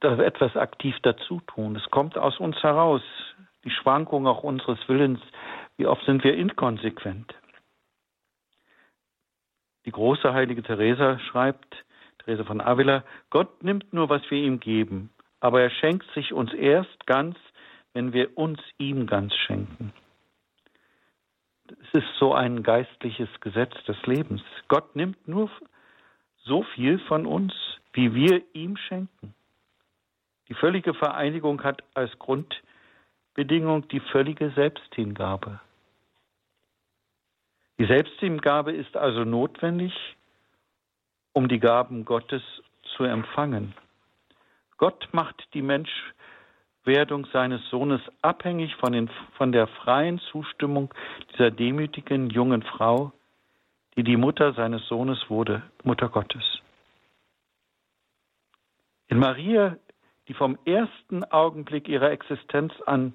etwas 0.00 0.54
aktiv 0.56 0.94
dazu 1.02 1.40
tun. 1.46 1.76
Es 1.76 1.90
kommt 1.90 2.18
aus 2.18 2.38
uns 2.38 2.62
heraus, 2.62 3.02
die 3.64 3.70
Schwankung 3.70 4.26
auch 4.26 4.42
unseres 4.42 4.78
Willens. 4.86 5.20
Wie 5.78 5.86
oft 5.86 6.04
sind 6.04 6.22
wir 6.24 6.34
inkonsequent? 6.34 7.34
Die 9.86 9.92
große 9.92 10.32
heilige 10.32 10.62
Teresa 10.62 11.18
schreibt, 11.18 11.84
Teresa 12.18 12.44
von 12.44 12.60
Avila, 12.60 13.04
Gott 13.30 13.62
nimmt 13.62 13.92
nur, 13.92 14.08
was 14.08 14.22
wir 14.30 14.38
ihm 14.38 14.60
geben, 14.60 15.10
aber 15.40 15.62
er 15.62 15.70
schenkt 15.70 16.06
sich 16.14 16.32
uns 16.32 16.52
erst 16.52 17.06
ganz, 17.06 17.36
wenn 17.92 18.12
wir 18.12 18.36
uns 18.36 18.60
ihm 18.78 19.06
ganz 19.06 19.34
schenken. 19.34 19.92
Es 21.68 22.02
ist 22.02 22.18
so 22.18 22.34
ein 22.34 22.62
geistliches 22.62 23.28
Gesetz 23.40 23.72
des 23.84 24.00
Lebens. 24.06 24.42
Gott 24.68 24.94
nimmt 24.96 25.26
nur 25.26 25.50
so 26.42 26.62
viel 26.74 26.98
von 27.00 27.26
uns, 27.26 27.54
wie 27.92 28.14
wir 28.14 28.42
ihm 28.52 28.76
schenken. 28.76 29.34
Die 30.48 30.54
völlige 30.54 30.92
Vereinigung 30.92 31.62
hat 31.62 31.82
als 31.94 32.18
Grundbedingung 32.18 33.88
die 33.88 34.00
völlige 34.00 34.50
Selbsthingabe. 34.50 35.60
Die 37.78 37.86
Selbsthingabe 37.86 38.72
ist 38.72 38.96
also 38.96 39.24
notwendig, 39.24 39.92
um 41.32 41.48
die 41.48 41.58
Gaben 41.58 42.04
Gottes 42.04 42.42
zu 42.96 43.04
empfangen. 43.04 43.74
Gott 44.76 45.08
macht 45.12 45.48
die 45.54 45.62
Menschwerdung 46.84 47.26
seines 47.32 47.66
Sohnes 47.70 48.00
abhängig 48.20 48.74
von, 48.76 48.92
den, 48.92 49.08
von 49.38 49.52
der 49.52 49.66
freien 49.66 50.18
Zustimmung 50.30 50.92
dieser 51.32 51.50
demütigen 51.50 52.28
jungen 52.28 52.62
Frau, 52.62 53.12
die 53.96 54.04
die 54.04 54.18
Mutter 54.18 54.52
seines 54.52 54.86
Sohnes 54.86 55.30
wurde, 55.30 55.62
Mutter 55.82 56.08
Gottes. 56.10 56.42
In 59.08 59.18
Maria 59.18 59.76
die 60.28 60.34
vom 60.34 60.58
ersten 60.64 61.22
Augenblick 61.24 61.86
ihrer 61.86 62.10
Existenz 62.10 62.72
an 62.86 63.12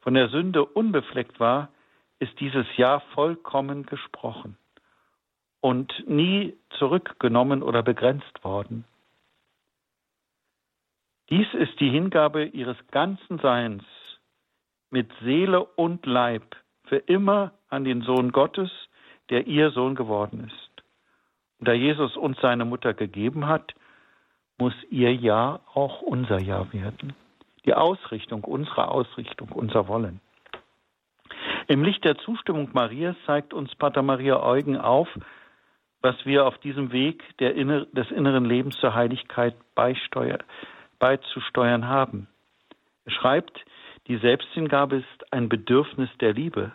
von 0.00 0.14
der 0.14 0.28
Sünde 0.28 0.64
unbefleckt 0.64 1.40
war, 1.40 1.70
ist 2.20 2.38
dieses 2.38 2.66
Ja 2.76 3.00
vollkommen 3.14 3.84
gesprochen 3.84 4.56
und 5.60 5.92
nie 6.06 6.56
zurückgenommen 6.78 7.64
oder 7.64 7.82
begrenzt 7.82 8.44
worden. 8.44 8.84
Dies 11.32 11.46
ist 11.54 11.80
die 11.80 11.88
Hingabe 11.88 12.44
ihres 12.44 12.76
ganzen 12.90 13.38
Seins 13.38 13.82
mit 14.90 15.10
Seele 15.22 15.64
und 15.64 16.04
Leib 16.04 16.42
für 16.84 16.98
immer 16.98 17.52
an 17.70 17.84
den 17.84 18.02
Sohn 18.02 18.32
Gottes, 18.32 18.70
der 19.30 19.46
ihr 19.46 19.70
Sohn 19.70 19.94
geworden 19.94 20.44
ist. 20.46 20.84
Und 21.58 21.68
da 21.68 21.72
Jesus 21.72 22.18
uns 22.18 22.36
seine 22.42 22.66
Mutter 22.66 22.92
gegeben 22.92 23.46
hat, 23.46 23.72
muss 24.58 24.74
ihr 24.90 25.14
Ja 25.14 25.60
auch 25.72 26.02
unser 26.02 26.38
Ja 26.38 26.70
werden. 26.74 27.14
Die 27.64 27.72
Ausrichtung, 27.72 28.44
unsere 28.44 28.88
Ausrichtung, 28.88 29.48
unser 29.52 29.88
Wollen. 29.88 30.20
Im 31.66 31.82
Licht 31.82 32.04
der 32.04 32.18
Zustimmung 32.18 32.68
Marias 32.74 33.16
zeigt 33.24 33.54
uns 33.54 33.74
Pater 33.76 34.02
Maria 34.02 34.42
Eugen 34.42 34.76
auf, 34.76 35.08
was 36.02 36.26
wir 36.26 36.44
auf 36.44 36.58
diesem 36.58 36.92
Weg 36.92 37.24
Inner 37.38 37.86
des 37.86 38.10
inneren 38.10 38.44
Lebens 38.44 38.76
zur 38.80 38.94
Heiligkeit 38.94 39.54
beizusteuern 41.02 41.88
haben. 41.88 42.28
Er 43.04 43.10
schreibt, 43.10 43.64
die 44.06 44.18
Selbsthingabe 44.18 44.98
ist 44.98 45.32
ein 45.32 45.48
Bedürfnis 45.48 46.08
der 46.20 46.32
Liebe. 46.32 46.70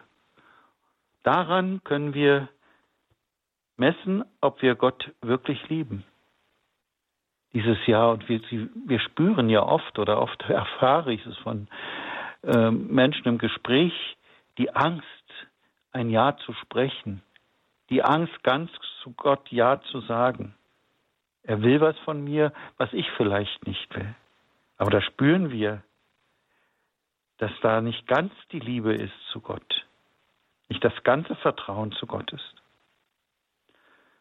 Daran 1.24 1.82
können 1.86 2.14
wir 2.14 2.50
messen, 3.78 4.26
ob 4.42 4.62
wir 4.62 4.76
Gott 4.76 5.14
wirklich 5.22 5.70
lieben 5.70 6.04
dieses 7.54 7.78
Jahr. 7.88 8.12
Und 8.12 8.28
wir, 8.28 8.42
wir 8.86 9.00
spüren 9.00 9.50
ja 9.50 9.64
oft 9.64 9.98
oder 9.98 10.20
oft 10.22 10.42
erfahre 10.50 11.14
ich 11.14 11.26
es 11.26 11.38
von 11.38 11.70
äh, 12.44 12.70
Menschen 12.70 13.28
im 13.28 13.38
Gespräch, 13.38 13.94
die 14.58 14.76
Angst, 14.76 15.06
ein 15.94 16.10
Ja 16.10 16.36
zu 16.36 16.52
sprechen, 16.52 17.24
die 17.90 18.04
Angst, 18.04 18.44
ganz 18.44 18.72
zu 19.02 19.12
Gott 19.12 19.50
Ja 19.52 19.80
zu 19.90 20.02
sagen. 20.02 20.54
Er 21.48 21.62
will 21.62 21.80
was 21.80 21.98
von 22.00 22.24
mir, 22.24 22.52
was 22.76 22.92
ich 22.92 23.10
vielleicht 23.12 23.66
nicht 23.66 23.96
will. 23.96 24.14
Aber 24.78 24.92
da 24.92 25.02
spüren 25.02 25.50
wir, 25.50 25.82
dass 27.38 27.52
da 27.62 27.80
nicht 27.82 28.06
ganz 28.06 28.34
die 28.52 28.60
Liebe 28.60 28.94
ist 28.94 29.14
zu 29.32 29.40
Gott, 29.40 29.88
nicht 30.68 30.84
das 30.84 30.94
ganze 31.04 31.36
Vertrauen 31.36 31.94
zu 31.94 32.06
Gott 32.06 32.32
ist. 32.34 32.56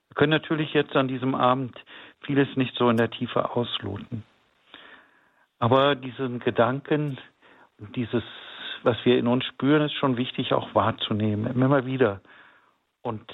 Wir 0.09 0.15
können 0.15 0.31
natürlich 0.31 0.73
jetzt 0.73 0.95
an 0.95 1.09
diesem 1.09 1.35
Abend 1.35 1.77
vieles 2.21 2.49
nicht 2.57 2.77
so 2.77 2.89
in 2.89 2.97
der 2.97 3.11
Tiefe 3.11 3.51
ausloten. 3.57 4.23
Aber 5.59 5.97
diesen 5.97 6.39
Gedanken, 6.39 7.19
dieses, 7.97 8.23
was 8.85 8.97
wir 9.05 9.19
in 9.19 9.27
uns 9.27 9.45
spüren, 9.47 9.83
ist 9.83 9.95
schon 9.95 10.17
wichtig 10.17 10.53
auch 10.53 10.77
wahrzunehmen, 10.77 11.61
immer 11.61 11.87
wieder. 11.87 12.21
Und 13.03 13.33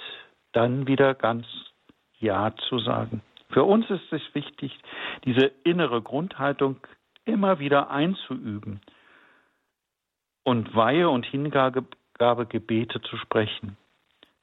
dann 0.52 0.86
wieder 0.86 1.14
ganz 1.14 1.46
Ja 2.18 2.54
zu 2.68 2.78
sagen. 2.78 3.20
Für 3.52 3.64
uns 3.64 3.88
ist 3.90 4.10
es 4.12 4.22
wichtig, 4.34 4.76
diese 5.24 5.52
innere 5.62 6.00
Grundhaltung 6.00 6.78
immer 7.24 7.58
wieder 7.58 7.90
einzuüben 7.90 8.80
und 10.42 10.74
Weihe 10.74 11.08
und 11.10 11.26
Hingabe 11.26 11.84
Gebete 12.48 13.00
zu 13.02 13.16
sprechen. 13.18 13.76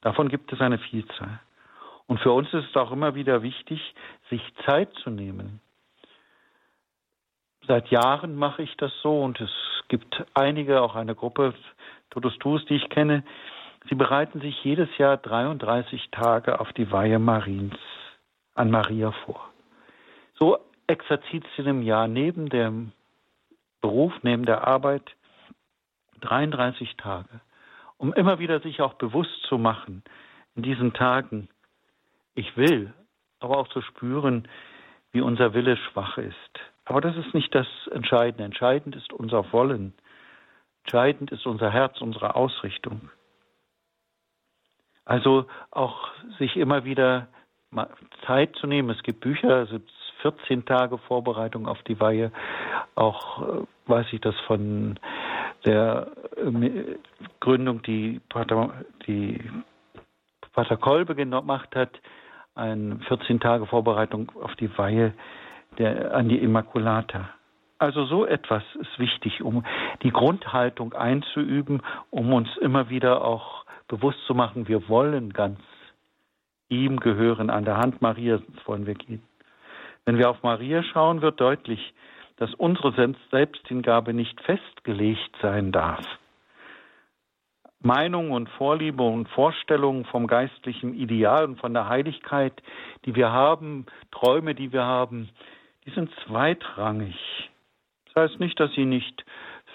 Davon 0.00 0.28
gibt 0.28 0.52
es 0.52 0.60
eine 0.60 0.78
Vielzahl. 0.78 1.40
Und 2.06 2.20
für 2.20 2.32
uns 2.32 2.52
ist 2.54 2.68
es 2.70 2.76
auch 2.76 2.92
immer 2.92 3.14
wieder 3.14 3.42
wichtig, 3.42 3.80
sich 4.28 4.42
Zeit 4.66 4.92
zu 5.02 5.10
nehmen. 5.10 5.60
Seit 7.66 7.88
Jahren 7.88 8.36
mache 8.36 8.62
ich 8.62 8.76
das 8.76 8.92
so 9.02 9.22
und 9.22 9.40
es 9.40 9.50
gibt 9.88 10.24
einige, 10.34 10.82
auch 10.82 10.94
eine 10.94 11.14
Gruppe, 11.14 11.54
Totus 12.10 12.36
Tuus, 12.38 12.64
die 12.66 12.76
ich 12.76 12.88
kenne, 12.90 13.24
sie 13.88 13.94
bereiten 13.94 14.40
sich 14.40 14.62
jedes 14.62 14.88
Jahr 14.98 15.16
33 15.16 16.10
Tage 16.10 16.60
auf 16.60 16.72
die 16.72 16.90
Weihe 16.90 17.18
Mariens 17.18 17.78
an 18.60 18.70
Maria 18.70 19.10
vor. 19.24 19.48
So 20.34 20.58
Exerzitien 20.86 21.66
im 21.66 21.82
Jahr 21.82 22.08
neben 22.08 22.50
dem 22.50 22.92
Beruf, 23.80 24.12
neben 24.22 24.44
der 24.44 24.66
Arbeit, 24.68 25.16
33 26.20 26.96
Tage, 26.98 27.40
um 27.96 28.12
immer 28.12 28.38
wieder 28.38 28.60
sich 28.60 28.82
auch 28.82 28.94
bewusst 28.94 29.42
zu 29.48 29.56
machen, 29.56 30.02
in 30.54 30.62
diesen 30.62 30.92
Tagen, 30.92 31.48
ich 32.34 32.54
will, 32.58 32.92
aber 33.38 33.56
auch 33.56 33.68
zu 33.68 33.80
spüren, 33.80 34.46
wie 35.12 35.22
unser 35.22 35.54
Wille 35.54 35.78
schwach 35.78 36.18
ist. 36.18 36.60
Aber 36.84 37.00
das 37.00 37.16
ist 37.16 37.32
nicht 37.32 37.54
das 37.54 37.66
Entscheidende. 37.92 38.44
Entscheidend 38.44 38.94
ist 38.94 39.12
unser 39.12 39.50
Wollen. 39.52 39.94
Entscheidend 40.84 41.32
ist 41.32 41.46
unser 41.46 41.70
Herz, 41.70 42.00
unsere 42.02 42.34
Ausrichtung. 42.34 43.10
Also 45.06 45.46
auch 45.70 46.10
sich 46.38 46.56
immer 46.56 46.84
wieder 46.84 47.28
Zeit 48.26 48.56
zu 48.56 48.66
nehmen. 48.66 48.90
Es 48.90 49.02
gibt 49.02 49.20
Bücher, 49.20 49.54
also 49.54 49.78
14 50.22 50.64
Tage 50.64 50.98
Vorbereitung 50.98 51.66
auf 51.66 51.82
die 51.84 51.98
Weihe. 52.00 52.32
Auch 52.94 53.42
äh, 53.42 53.66
weiß 53.86 54.06
ich 54.12 54.20
das 54.20 54.34
von 54.46 54.98
der 55.64 56.08
äh, 56.36 56.96
Gründung, 57.40 57.82
die 57.82 58.20
Pater, 58.28 58.84
die 59.06 59.40
Pater 60.52 60.76
Kolbe 60.76 61.14
gemacht 61.14 61.74
hat, 61.74 62.00
eine 62.54 62.98
14 63.08 63.40
Tage 63.40 63.66
Vorbereitung 63.66 64.32
auf 64.42 64.54
die 64.56 64.76
Weihe 64.76 65.14
der, 65.78 66.14
an 66.14 66.28
die 66.28 66.38
Immaculata. 66.38 67.30
Also 67.78 68.04
so 68.04 68.26
etwas 68.26 68.62
ist 68.78 68.98
wichtig, 68.98 69.42
um 69.42 69.64
die 70.02 70.10
Grundhaltung 70.10 70.92
einzuüben, 70.92 71.82
um 72.10 72.32
uns 72.34 72.48
immer 72.58 72.90
wieder 72.90 73.24
auch 73.24 73.64
bewusst 73.88 74.18
zu 74.26 74.34
machen, 74.34 74.68
wir 74.68 74.88
wollen 74.88 75.32
ganz 75.32 75.58
ihm 76.70 76.98
gehören, 76.98 77.50
an 77.50 77.64
der 77.64 77.76
Hand 77.76 78.00
Marias 78.00 78.40
wollen 78.64 78.86
wir 78.86 78.94
gehen. 78.94 79.22
Wenn 80.06 80.16
wir 80.16 80.30
auf 80.30 80.42
Maria 80.42 80.82
schauen, 80.82 81.20
wird 81.20 81.40
deutlich, 81.40 81.92
dass 82.36 82.54
unsere 82.54 83.14
Selbsthingabe 83.30 84.14
nicht 84.14 84.40
festgelegt 84.40 85.36
sein 85.42 85.72
darf. 85.72 86.04
Meinungen 87.82 88.32
und 88.32 88.48
Vorliebe 88.50 89.02
und 89.02 89.28
Vorstellungen 89.28 90.04
vom 90.04 90.26
geistlichen 90.26 90.94
Ideal 90.94 91.44
und 91.44 91.60
von 91.60 91.72
der 91.72 91.88
Heiligkeit, 91.88 92.62
die 93.04 93.14
wir 93.14 93.30
haben, 93.30 93.86
Träume, 94.10 94.54
die 94.54 94.72
wir 94.72 94.84
haben, 94.84 95.30
die 95.86 95.90
sind 95.90 96.10
zweitrangig. 96.26 97.16
Das 98.06 98.30
heißt 98.30 98.40
nicht, 98.40 98.58
dass 98.60 98.72
sie 98.74 98.84
nicht 98.84 99.24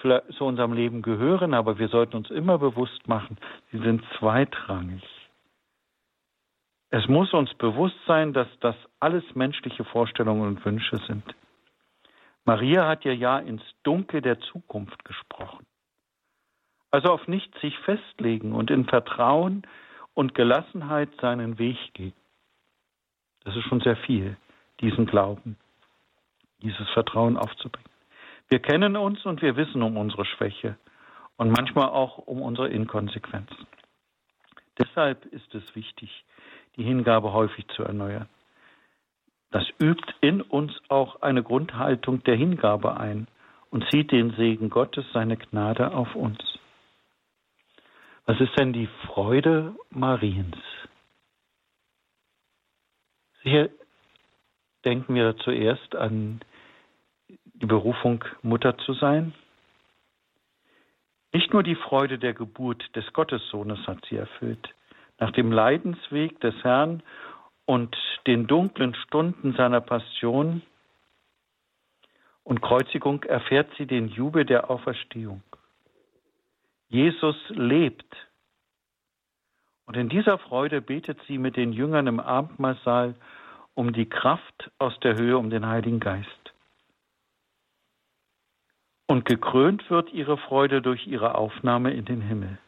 zu 0.02 0.44
unserem 0.44 0.72
Leben 0.72 1.02
gehören, 1.02 1.54
aber 1.54 1.78
wir 1.78 1.88
sollten 1.88 2.16
uns 2.16 2.30
immer 2.30 2.58
bewusst 2.58 3.08
machen, 3.08 3.38
sie 3.72 3.78
sind 3.78 4.04
zweitrangig. 4.18 5.02
Es 6.96 7.06
muss 7.08 7.34
uns 7.34 7.52
bewusst 7.52 7.98
sein, 8.06 8.32
dass 8.32 8.48
das 8.60 8.74
alles 9.00 9.22
menschliche 9.34 9.84
Vorstellungen 9.84 10.48
und 10.48 10.64
Wünsche 10.64 10.96
sind. 11.06 11.22
Maria 12.46 12.88
hat 12.88 13.04
ihr 13.04 13.14
ja 13.14 13.38
ins 13.38 13.60
Dunkel 13.82 14.22
der 14.22 14.40
Zukunft 14.40 15.04
gesprochen. 15.04 15.66
Also 16.90 17.08
auf 17.08 17.28
nichts 17.28 17.60
sich 17.60 17.78
festlegen 17.80 18.54
und 18.54 18.70
in 18.70 18.86
Vertrauen 18.86 19.66
und 20.14 20.34
Gelassenheit 20.34 21.10
seinen 21.20 21.58
Weg 21.58 21.76
gehen. 21.92 22.14
Das 23.44 23.54
ist 23.54 23.64
schon 23.64 23.80
sehr 23.80 23.96
viel, 23.98 24.38
diesen 24.80 25.04
Glauben, 25.04 25.58
dieses 26.62 26.88
Vertrauen 26.94 27.36
aufzubringen. 27.36 27.90
Wir 28.48 28.60
kennen 28.60 28.96
uns 28.96 29.22
und 29.26 29.42
wir 29.42 29.54
wissen 29.56 29.82
um 29.82 29.98
unsere 29.98 30.24
Schwäche 30.24 30.78
und 31.36 31.50
manchmal 31.50 31.90
auch 31.90 32.16
um 32.16 32.40
unsere 32.40 32.68
Inkonsequenzen. 32.68 33.66
Deshalb 34.78 35.26
ist 35.26 35.54
es 35.54 35.74
wichtig, 35.74 36.24
die 36.76 36.84
Hingabe 36.84 37.32
häufig 37.32 37.66
zu 37.68 37.82
erneuern. 37.82 38.28
Das 39.50 39.64
übt 39.80 40.14
in 40.20 40.42
uns 40.42 40.72
auch 40.88 41.22
eine 41.22 41.42
Grundhaltung 41.42 42.22
der 42.24 42.36
Hingabe 42.36 42.96
ein 42.98 43.26
und 43.70 43.88
zieht 43.90 44.12
den 44.12 44.32
Segen 44.32 44.70
Gottes, 44.70 45.04
seine 45.12 45.36
Gnade 45.36 45.92
auf 45.92 46.14
uns. 46.14 46.38
Was 48.26 48.40
ist 48.40 48.58
denn 48.58 48.72
die 48.72 48.88
Freude 49.06 49.74
Mariens? 49.90 50.56
Hier 53.42 53.70
denken 54.84 55.14
wir 55.14 55.36
zuerst 55.38 55.94
an 55.94 56.40
die 57.28 57.66
Berufung, 57.66 58.24
Mutter 58.42 58.76
zu 58.78 58.92
sein. 58.94 59.32
Nicht 61.32 61.52
nur 61.52 61.62
die 61.62 61.76
Freude 61.76 62.18
der 62.18 62.34
Geburt 62.34 62.84
des 62.96 63.12
Gottessohnes 63.12 63.86
hat 63.86 64.04
sie 64.08 64.16
erfüllt. 64.16 64.74
Nach 65.18 65.30
dem 65.30 65.50
Leidensweg 65.50 66.40
des 66.40 66.54
Herrn 66.62 67.02
und 67.64 67.96
den 68.26 68.46
dunklen 68.46 68.94
Stunden 68.94 69.54
seiner 69.54 69.80
Passion 69.80 70.62
und 72.44 72.62
Kreuzigung 72.62 73.22
erfährt 73.24 73.70
sie 73.76 73.86
den 73.86 74.08
Jubel 74.08 74.44
der 74.44 74.70
Auferstehung. 74.70 75.42
Jesus 76.88 77.36
lebt. 77.48 78.16
Und 79.86 79.96
in 79.96 80.08
dieser 80.08 80.38
Freude 80.38 80.80
betet 80.80 81.18
sie 81.26 81.38
mit 81.38 81.56
den 81.56 81.72
Jüngern 81.72 82.06
im 82.06 82.20
Abendmahlsaal 82.20 83.14
um 83.74 83.92
die 83.92 84.08
Kraft 84.08 84.70
aus 84.78 84.98
der 85.00 85.16
Höhe, 85.16 85.36
um 85.38 85.50
den 85.50 85.66
Heiligen 85.66 86.00
Geist. 86.00 86.54
Und 89.06 89.24
gekrönt 89.24 89.88
wird 89.90 90.12
ihre 90.12 90.36
Freude 90.36 90.82
durch 90.82 91.06
ihre 91.06 91.34
Aufnahme 91.34 91.92
in 91.92 92.04
den 92.04 92.20
Himmel. 92.20 92.58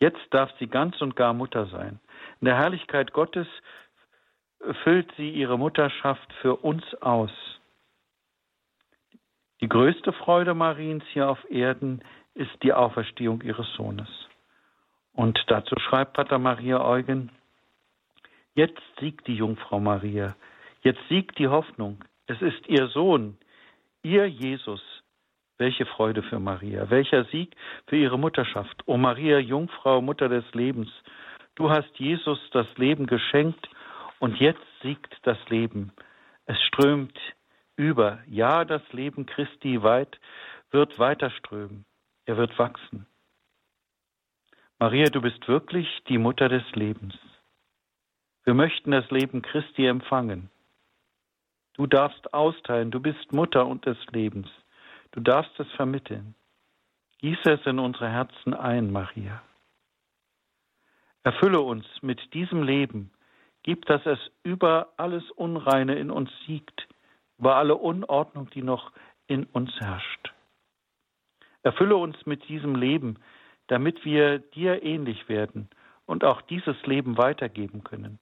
Jetzt 0.00 0.26
darf 0.30 0.50
sie 0.58 0.66
ganz 0.66 1.00
und 1.02 1.14
gar 1.14 1.34
Mutter 1.34 1.66
sein. 1.66 2.00
In 2.40 2.46
der 2.46 2.56
Herrlichkeit 2.56 3.12
Gottes 3.12 3.46
füllt 4.82 5.12
sie 5.16 5.30
ihre 5.30 5.58
Mutterschaft 5.58 6.32
für 6.40 6.56
uns 6.56 6.82
aus. 7.02 7.30
Die 9.60 9.68
größte 9.68 10.12
Freude 10.12 10.54
Mariens 10.54 11.04
hier 11.12 11.28
auf 11.28 11.38
Erden 11.50 12.02
ist 12.34 12.62
die 12.62 12.72
Auferstehung 12.72 13.42
ihres 13.42 13.70
Sohnes. 13.74 14.08
Und 15.12 15.38
dazu 15.48 15.74
schreibt 15.78 16.14
Pater 16.14 16.38
Maria 16.38 16.82
Eugen, 16.82 17.30
jetzt 18.54 18.80
siegt 19.00 19.26
die 19.26 19.34
Jungfrau 19.34 19.80
Maria, 19.80 20.34
jetzt 20.82 21.00
siegt 21.10 21.38
die 21.38 21.48
Hoffnung, 21.48 22.02
es 22.26 22.40
ist 22.40 22.66
ihr 22.68 22.86
Sohn, 22.88 23.36
ihr 24.02 24.26
Jesus. 24.26 24.99
Welche 25.60 25.84
Freude 25.84 26.22
für 26.22 26.38
Maria, 26.38 26.88
welcher 26.88 27.24
Sieg 27.26 27.54
für 27.86 27.96
ihre 27.96 28.18
Mutterschaft. 28.18 28.82
O 28.86 28.96
Maria, 28.96 29.38
Jungfrau, 29.38 30.00
Mutter 30.00 30.30
des 30.30 30.44
Lebens, 30.54 30.88
du 31.54 31.68
hast 31.68 31.98
Jesus 31.98 32.38
das 32.52 32.66
Leben 32.78 33.06
geschenkt 33.06 33.68
und 34.20 34.40
jetzt 34.40 34.64
siegt 34.82 35.14
das 35.24 35.36
Leben. 35.50 35.92
Es 36.46 36.58
strömt 36.62 37.18
über. 37.76 38.20
Ja, 38.26 38.64
das 38.64 38.80
Leben 38.94 39.26
Christi 39.26 39.82
weit 39.82 40.18
wird 40.70 40.98
weiter 40.98 41.28
strömen. 41.28 41.84
Er 42.24 42.38
wird 42.38 42.58
wachsen. 42.58 43.04
Maria, 44.78 45.10
du 45.10 45.20
bist 45.20 45.46
wirklich 45.46 45.86
die 46.08 46.16
Mutter 46.16 46.48
des 46.48 46.64
Lebens. 46.74 47.14
Wir 48.44 48.54
möchten 48.54 48.92
das 48.92 49.10
Leben 49.10 49.42
Christi 49.42 49.84
empfangen. 49.84 50.48
Du 51.74 51.86
darfst 51.86 52.32
austeilen, 52.32 52.90
du 52.90 53.00
bist 53.00 53.30
Mutter 53.34 53.66
und 53.66 53.84
des 53.84 53.98
Lebens. 54.12 54.48
Du 55.12 55.20
darfst 55.20 55.58
es 55.58 55.70
vermitteln. 55.72 56.34
Gieße 57.18 57.52
es 57.52 57.66
in 57.66 57.78
unsere 57.78 58.08
Herzen 58.08 58.54
ein, 58.54 58.90
Maria. 58.92 59.42
Erfülle 61.22 61.60
uns 61.60 61.84
mit 62.00 62.32
diesem 62.32 62.62
Leben, 62.62 63.10
gib, 63.62 63.84
dass 63.86 64.04
es 64.06 64.18
über 64.42 64.92
alles 64.96 65.28
Unreine 65.32 65.96
in 65.96 66.10
uns 66.10 66.30
siegt, 66.46 66.88
über 67.38 67.56
alle 67.56 67.76
Unordnung, 67.76 68.48
die 68.50 68.62
noch 68.62 68.92
in 69.26 69.44
uns 69.44 69.70
herrscht. 69.80 70.32
Erfülle 71.62 71.96
uns 71.96 72.16
mit 72.24 72.48
diesem 72.48 72.74
Leben, 72.74 73.18
damit 73.66 74.04
wir 74.04 74.38
dir 74.38 74.82
ähnlich 74.82 75.28
werden 75.28 75.68
und 76.06 76.24
auch 76.24 76.40
dieses 76.42 76.80
Leben 76.86 77.18
weitergeben 77.18 77.84
können. 77.84 78.18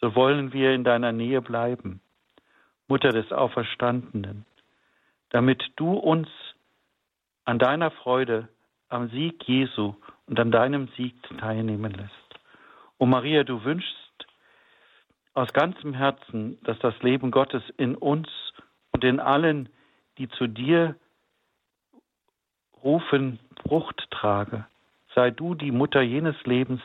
So 0.00 0.14
wollen 0.14 0.52
wir 0.52 0.72
in 0.72 0.84
deiner 0.84 1.12
Nähe 1.12 1.40
bleiben, 1.40 2.00
Mutter 2.88 3.10
des 3.10 3.32
Auferstandenen, 3.32 4.44
damit 5.32 5.72
du 5.76 5.94
uns 5.94 6.28
an 7.44 7.58
deiner 7.58 7.90
Freude, 7.90 8.48
am 8.88 9.08
Sieg 9.08 9.42
Jesu 9.48 9.94
und 10.26 10.38
an 10.38 10.52
deinem 10.52 10.88
Sieg 10.96 11.14
teilnehmen 11.38 11.92
lässt. 11.92 12.12
O 12.98 13.06
Maria, 13.06 13.42
du 13.42 13.64
wünschst 13.64 13.96
aus 15.34 15.52
ganzem 15.54 15.94
Herzen, 15.94 16.58
dass 16.64 16.78
das 16.80 16.94
Leben 17.02 17.30
Gottes 17.30 17.62
in 17.78 17.96
uns 17.96 18.28
und 18.92 19.02
in 19.02 19.18
allen, 19.18 19.70
die 20.18 20.28
zu 20.28 20.46
dir 20.46 20.96
rufen, 22.84 23.38
Frucht 23.62 24.10
trage. 24.10 24.66
Sei 25.14 25.30
du 25.30 25.54
die 25.54 25.72
Mutter 25.72 26.02
jenes 26.02 26.36
Lebens, 26.44 26.82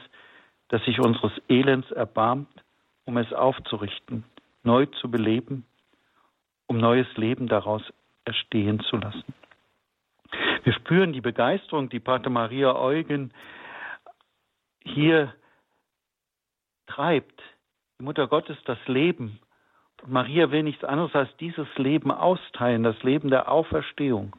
das 0.69 0.83
sich 0.85 0.99
unseres 0.99 1.33
Elends 1.49 1.91
erbarmt, 1.91 2.63
um 3.03 3.17
es 3.17 3.33
aufzurichten, 3.33 4.23
neu 4.63 4.85
zu 4.85 5.11
beleben, 5.11 5.65
um 6.67 6.77
neues 6.77 7.07
Leben 7.17 7.47
daraus 7.47 7.81
erstehen 8.27 8.79
zu 8.81 8.97
lassen. 8.97 9.33
Wir 10.63 10.73
spüren 10.73 11.13
die 11.13 11.21
Begeisterung, 11.21 11.89
die 11.89 11.99
Pater 11.99 12.29
Maria 12.29 12.75
Eugen 12.75 13.31
hier 14.83 15.33
treibt. 16.87 17.41
Die 17.99 18.03
Mutter 18.03 18.27
Gottes 18.27 18.57
das 18.65 18.77
Leben. 18.87 19.39
Und 20.03 20.11
Maria 20.11 20.51
will 20.51 20.63
nichts 20.63 20.83
anderes 20.83 21.15
als 21.15 21.35
dieses 21.37 21.67
Leben 21.77 22.11
austeilen, 22.11 22.83
das 22.83 23.01
Leben 23.03 23.29
der 23.29 23.51
Auferstehung. 23.51 24.35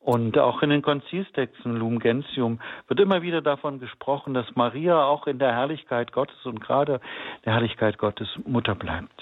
Und 0.00 0.38
auch 0.38 0.62
in 0.62 0.70
den 0.70 0.82
Konzilstexten 0.82 1.76
Lum 1.76 1.98
Gentium 1.98 2.60
wird 2.86 3.00
immer 3.00 3.22
wieder 3.22 3.42
davon 3.42 3.80
gesprochen, 3.80 4.34
dass 4.34 4.54
Maria 4.54 5.04
auch 5.04 5.26
in 5.26 5.40
der 5.40 5.52
Herrlichkeit 5.52 6.12
Gottes 6.12 6.46
und 6.46 6.60
gerade 6.60 7.00
der 7.44 7.54
Herrlichkeit 7.54 7.98
Gottes 7.98 8.28
Mutter 8.44 8.76
bleibt. 8.76 9.20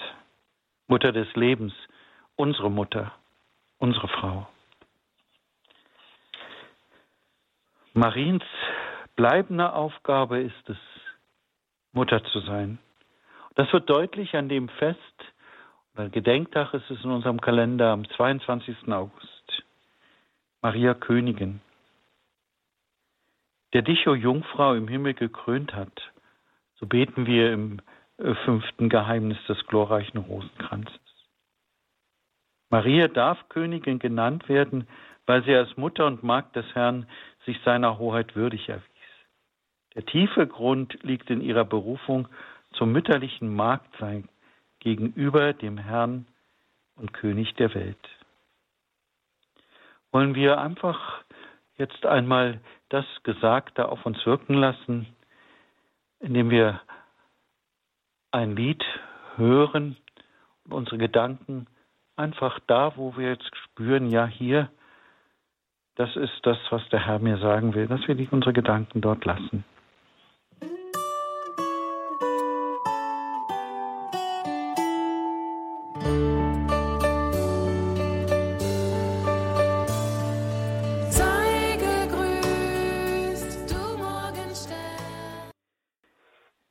Mutter 0.87 1.11
des 1.11 1.33
Lebens, 1.35 1.73
unsere 2.35 2.69
Mutter, 2.69 3.11
unsere 3.77 4.07
Frau. 4.07 4.47
Mariens 7.93 8.43
bleibende 9.15 9.73
Aufgabe 9.73 10.41
ist 10.41 10.69
es, 10.69 10.77
Mutter 11.93 12.23
zu 12.25 12.39
sein. 12.41 12.77
Das 13.55 13.71
wird 13.71 13.89
deutlich 13.89 14.35
an 14.35 14.49
dem 14.49 14.67
Fest, 14.67 14.99
oder 15.93 16.09
Gedenktag 16.09 16.73
ist 16.73 16.91
es 16.91 17.03
in 17.05 17.11
unserem 17.11 17.39
Kalender 17.39 17.91
am 17.91 18.07
22. 18.09 18.89
August. 18.89 19.63
Maria 20.61 20.93
Königin, 20.93 21.61
der 23.73 23.81
dich, 23.81 24.07
o 24.07 24.15
Jungfrau, 24.15 24.73
im 24.73 24.87
Himmel 24.87 25.13
gekrönt 25.13 25.73
hat, 25.73 26.11
so 26.79 26.87
beten 26.87 27.27
wir 27.27 27.53
im 27.53 27.79
äh, 28.17 28.33
fünften 28.45 28.89
Geheimnis 28.89 29.37
des 29.47 29.65
glorreichen 29.67 30.17
Rosenkranzes. 30.19 31.04
Maria 32.69 33.07
darf 33.07 33.49
Königin 33.49 33.99
genannt 33.99 34.49
werden, 34.49 34.87
weil 35.25 35.43
sie 35.43 35.55
als 35.55 35.75
Mutter 35.77 36.05
und 36.05 36.23
Magd 36.23 36.55
des 36.55 36.65
Herrn 36.75 37.07
sich 37.45 37.59
seiner 37.63 37.97
Hoheit 37.99 38.35
würdig 38.35 38.69
erwies. 38.69 38.85
Der 39.95 40.05
tiefe 40.05 40.45
Grund 40.47 40.97
liegt 41.03 41.29
in 41.29 41.41
ihrer 41.41 41.65
Berufung 41.65 42.27
zum 42.73 42.91
mütterlichen 42.91 43.55
Magdsein 43.55 44.27
gegenüber 44.79 45.53
dem 45.53 45.77
Herrn 45.77 46.27
und 46.95 47.13
König 47.13 47.55
der 47.55 47.73
Welt. 47.73 47.97
Wollen 50.11 50.35
wir 50.35 50.59
einfach 50.59 51.23
jetzt 51.77 52.05
einmal 52.05 52.59
das 52.89 53.05
Gesagte 53.23 53.89
auf 53.89 54.05
uns 54.05 54.23
wirken 54.25 54.53
lassen, 54.55 55.07
indem 56.19 56.49
wir 56.49 56.81
ein 58.31 58.55
Lied 58.55 58.83
hören 59.37 59.97
und 60.65 60.73
unsere 60.73 60.97
Gedanken 60.97 61.67
einfach 62.15 62.59
da, 62.67 62.93
wo 62.95 63.15
wir 63.17 63.29
jetzt 63.29 63.49
spüren, 63.55 64.09
ja 64.09 64.25
hier, 64.25 64.69
das 65.95 66.15
ist 66.15 66.39
das, 66.43 66.57
was 66.69 66.87
der 66.89 67.05
Herr 67.05 67.19
mir 67.19 67.37
sagen 67.37 67.73
will, 67.73 67.87
dass 67.87 68.07
wir 68.07 68.33
unsere 68.33 68.53
Gedanken 68.53 69.01
dort 69.01 69.25
lassen. 69.25 69.63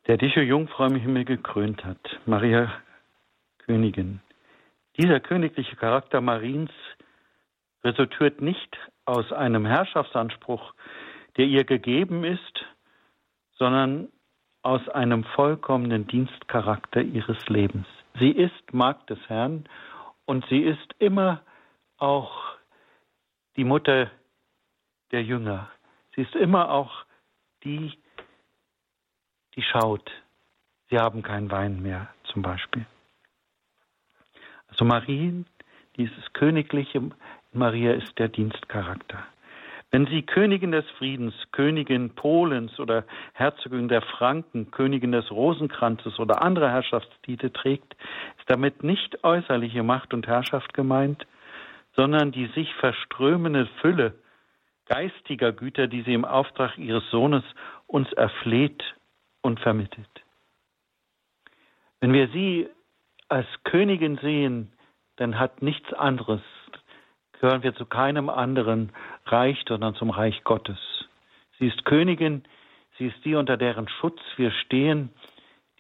der 0.07 0.19
dich, 0.19 0.37
o 0.37 0.41
Jungfrau, 0.41 0.87
im 0.87 0.95
Himmel 0.97 1.25
gekrönt 1.25 1.85
hat, 1.85 1.99
Maria 2.25 2.71
Königin. 3.59 4.21
Dieser 4.97 5.21
königliche 5.21 5.77
Charakter 5.77 6.21
Mariens 6.21 6.71
resultiert 7.83 8.41
nicht 8.41 8.77
aus 9.05 9.33
einem 9.33 9.67
Herrschaftsanspruch, 9.67 10.75
der 11.37 11.47
ihr 11.47 11.65
gegeben 11.65 12.25
ist, 12.25 12.65
sondern 13.59 14.09
aus 14.63 14.89
einem 14.89 15.25
vollkommenen 15.25 16.07
Dienstcharakter 16.07 17.03
ihres 17.03 17.49
Lebens. 17.49 17.87
Sie 18.19 18.31
ist 18.31 18.73
Magd 18.73 19.11
des 19.11 19.19
Herrn 19.29 19.69
und 20.25 20.47
sie 20.49 20.63
ist 20.63 20.95
immer 20.99 21.43
auch 21.99 22.57
die 23.57 23.65
Mutter 23.65 24.11
der 25.11 25.23
Jünger. 25.23 25.71
Sie 26.15 26.23
ist 26.23 26.35
immer 26.35 26.71
auch 26.71 27.05
die, 27.65 27.93
die 29.55 29.63
schaut. 29.63 30.11
Sie 30.89 30.99
haben 30.99 31.23
keinen 31.23 31.51
Wein 31.51 31.83
mehr 31.83 32.09
zum 32.33 32.43
Beispiel. 32.43 32.87
Also 34.75 34.87
Marien, 34.87 35.47
dieses 35.97 36.33
königliche 36.33 37.01
Maria 37.53 37.93
ist 37.93 38.19
der 38.19 38.27
Dienstcharakter. 38.27 39.25
Wenn 39.93 40.09
sie 40.09 40.23
Königin 40.23 40.73
des 40.73 40.85
Friedens, 40.99 41.33
Königin 41.53 42.11
Polens 42.17 42.81
oder 42.81 43.05
Herzogin 43.35 43.87
der 43.87 44.03
Franken, 44.03 44.73
Königin 44.73 45.13
des 45.13 45.31
Rosenkranzes 45.31 46.19
oder 46.19 46.43
andere 46.43 46.69
Herrschaftstitel 46.69 47.51
trägt, 47.51 47.95
ist 48.37 48.51
damit 48.51 48.83
nicht 48.83 49.23
äußerliche 49.23 49.85
Macht 49.85 50.13
und 50.13 50.27
Herrschaft 50.27 50.75
gemeint, 50.75 51.25
sondern 51.95 52.33
die 52.33 52.47
sich 52.57 52.75
verströmende 52.75 53.69
Fülle 53.81 54.15
geistiger 54.87 55.53
Güter, 55.53 55.87
die 55.87 56.03
sie 56.03 56.15
im 56.15 56.25
Auftrag 56.25 56.77
ihres 56.79 57.09
Sohnes 57.13 57.45
uns 57.87 58.13
erfleht 58.15 58.83
und 59.41 59.61
vermittelt. 59.61 60.09
Wenn 62.01 62.13
wir 62.13 62.27
sie 62.31 62.69
als 63.35 63.49
Königin 63.65 64.17
sehen, 64.19 64.73
dann 65.17 65.41
hat 65.41 65.61
nichts 65.61 65.93
anderes, 65.93 66.41
gehören 67.33 67.65
wir 67.65 67.75
zu 67.75 67.85
keinem 67.85 68.29
anderen 68.29 68.93
Reich, 69.27 69.61
sondern 69.67 69.97
zum 69.97 70.11
Reich 70.11 70.45
Gottes. 70.45 70.79
Sie 71.59 71.67
ist 71.67 71.85
Königin, 71.85 72.45
sie 72.97 73.09
ist 73.09 73.25
die, 73.25 73.35
unter 73.35 73.57
deren 73.57 73.89
Schutz 73.89 74.21
wir 74.37 74.53
stehen, 74.53 75.11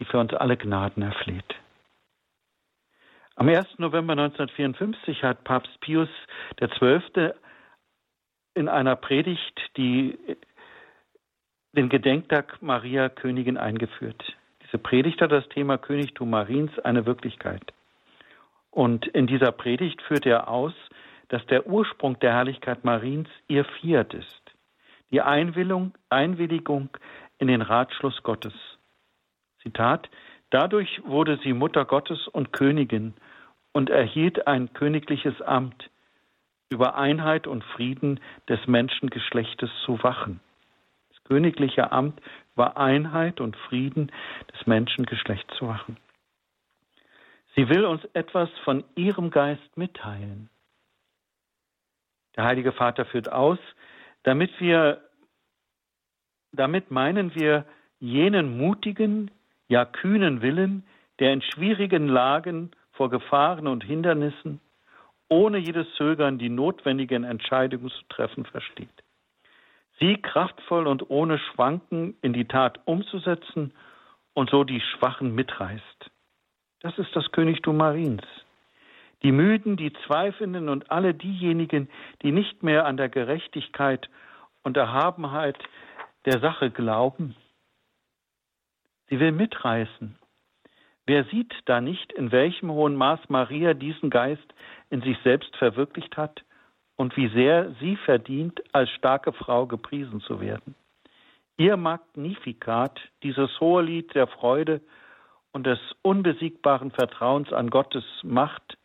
die 0.01 0.05
für 0.05 0.19
uns 0.19 0.35
alle 0.35 0.57
Gnaden 0.57 1.05
erfleht. 1.05 1.55
Am 3.37 3.49
1. 3.49 3.79
November 3.79 4.15
1954 4.15 5.23
hat 5.23 5.45
Papst 5.45 5.79
Pius 5.79 6.09
XII. 6.57 7.35
in 8.55 8.69
einer 8.69 8.97
Predigt 8.97 9.61
die 9.77 10.19
den 11.71 11.89
Gedenktag 11.89 12.61
Maria 12.63 13.09
Königin 13.09 13.59
eingeführt. 13.59 14.25
Predigt 14.79 15.21
hat 15.21 15.33
das 15.33 15.49
Thema 15.49 15.79
Königtum 15.79 16.31
Mariens 16.31 16.79
eine 16.81 17.07
Wirklichkeit. 17.07 17.73
Und 18.71 19.07
in 19.07 19.27
dieser 19.27 19.53
Predigt 19.53 20.03
führt 20.03 20.27
er 20.27 20.49
aus, 20.49 20.73
dass 21.29 21.45
der 21.47 21.67
Ursprung 21.67 22.19
der 22.21 22.33
Herrlichkeit 22.33 22.85
Mariens 22.85 23.29
ihr 23.49 23.65
Fiat 23.65 24.15
ist, 24.15 24.43
die 25.11 25.21
Einwilligung 25.21 26.91
in 27.39 27.49
den 27.49 27.63
Ratschluss 27.63 28.23
Gottes. 28.23 28.55
Zitat, 29.63 30.09
dadurch 30.51 31.03
wurde 31.05 31.39
sie 31.43 31.53
Mutter 31.53 31.85
Gottes 31.85 32.29
und 32.29 32.53
Königin 32.53 33.15
und 33.73 33.91
erhielt 33.91 34.47
ein 34.47 34.73
königliches 34.73 35.41
Amt, 35.41 35.91
über 36.69 36.97
Einheit 36.97 37.47
und 37.47 37.63
Frieden 37.65 38.21
des 38.49 38.67
Menschengeschlechtes 38.67 39.71
zu 39.85 40.03
wachen 40.03 40.41
königliche 41.25 41.93
Amt 41.93 42.21
war 42.55 42.77
Einheit 42.77 43.41
und 43.41 43.57
Frieden 43.57 44.13
des 44.53 44.67
Menschengeschlechts 44.67 45.57
zu 45.57 45.69
wachen. 45.69 45.97
Sie 47.57 47.69
will 47.69 47.85
uns 47.85 48.05
etwas 48.15 48.49
von 48.65 48.85
ihrem 48.95 49.31
Geist 49.31 49.77
mitteilen. 49.77 50.49
Der 52.37 52.45
Heilige 52.45 52.73
Vater 52.73 53.05
führt 53.05 53.31
aus, 53.31 53.59
damit 54.25 54.51
wir, 54.61 55.01
damit 56.53 56.91
meinen 56.91 57.35
wir 57.35 57.65
jenen 58.01 58.59
mutigen, 58.59 59.31
ja 59.69 59.85
kühnen 59.85 60.43
Willen, 60.43 60.85
der 61.21 61.33
in 61.33 61.43
schwierigen 61.43 62.09
Lagen 62.09 62.73
vor 62.93 63.09
Gefahren 63.09 63.67
und 63.67 63.85
Hindernissen 63.85 64.61
ohne 65.29 65.59
jedes 65.59 65.87
Zögern 65.95 66.39
die 66.39 66.51
notwendigen 66.51 67.25
Entscheidungen 67.25 67.91
zu 67.91 68.03
treffen 68.09 68.45
versteht 68.45 69.04
sie 69.99 70.17
kraftvoll 70.17 70.87
und 70.87 71.11
ohne 71.11 71.39
Schwanken 71.39 72.17
in 72.23 72.33
die 72.33 72.47
Tat 72.47 72.81
umzusetzen 72.85 73.73
und 74.33 74.51
so 74.51 74.65
die 74.65 74.81
Schwachen 74.81 75.35
mitreißt. 75.35 76.11
Das 76.81 76.99
ist 76.99 77.15
das 77.15 77.31
Königtum 77.33 77.77
Mariens. 77.77 78.23
Die 79.23 79.33
Müden, 79.33 79.77
die 79.77 79.93
Zweifelnden 80.07 80.69
und 80.69 80.91
alle 80.91 81.15
diejenigen, 81.15 81.89
die 82.23 82.33
nicht 82.33 82.63
mehr 82.63 82.85
an 82.85 82.97
der 82.97 83.09
Gerechtigkeit 83.09 84.11
und 84.63 84.77
Erhabenheit 84.77 85.57
der 86.27 86.41
Sache 86.41 86.71
glauben. 86.71 87.35
Sie 89.09 89.21
will 89.21 89.33
mitreißen. 89.33 90.19
Wer 91.07 91.25
sieht 91.25 91.55
da 91.67 91.81
nicht, 91.81 92.13
in 92.13 92.33
welchem 92.33 92.71
hohen 92.71 92.97
Maß 92.97 93.21
Maria 93.29 93.75
diesen 93.75 94.11
Geist 94.11 94.55
in 94.91 95.03
sich 95.03 95.17
selbst 95.23 95.55
verwirklicht 95.57 96.17
hat 96.17 96.45
und 96.97 97.17
wie 97.17 97.29
sehr 97.29 97.75
sie 97.81 97.97
verdient, 97.97 98.63
als 98.73 98.91
starke 98.91 99.33
Frau 99.33 99.67
gepriesen 99.67 100.21
zu 100.21 100.41
werden. 100.41 100.75
Ihr 101.57 101.77
Magnifikat, 101.77 103.01
dieses 103.23 103.61
hohe 103.61 103.83
Lied 103.83 104.15
der 104.15 104.27
Freude 104.27 104.81
und 105.53 105.67
des 105.67 105.79
unbesiegbaren 106.03 106.91
Vertrauens 106.91 107.53
an 107.53 107.71
Gottes 107.71 108.05
Macht, 108.23 108.77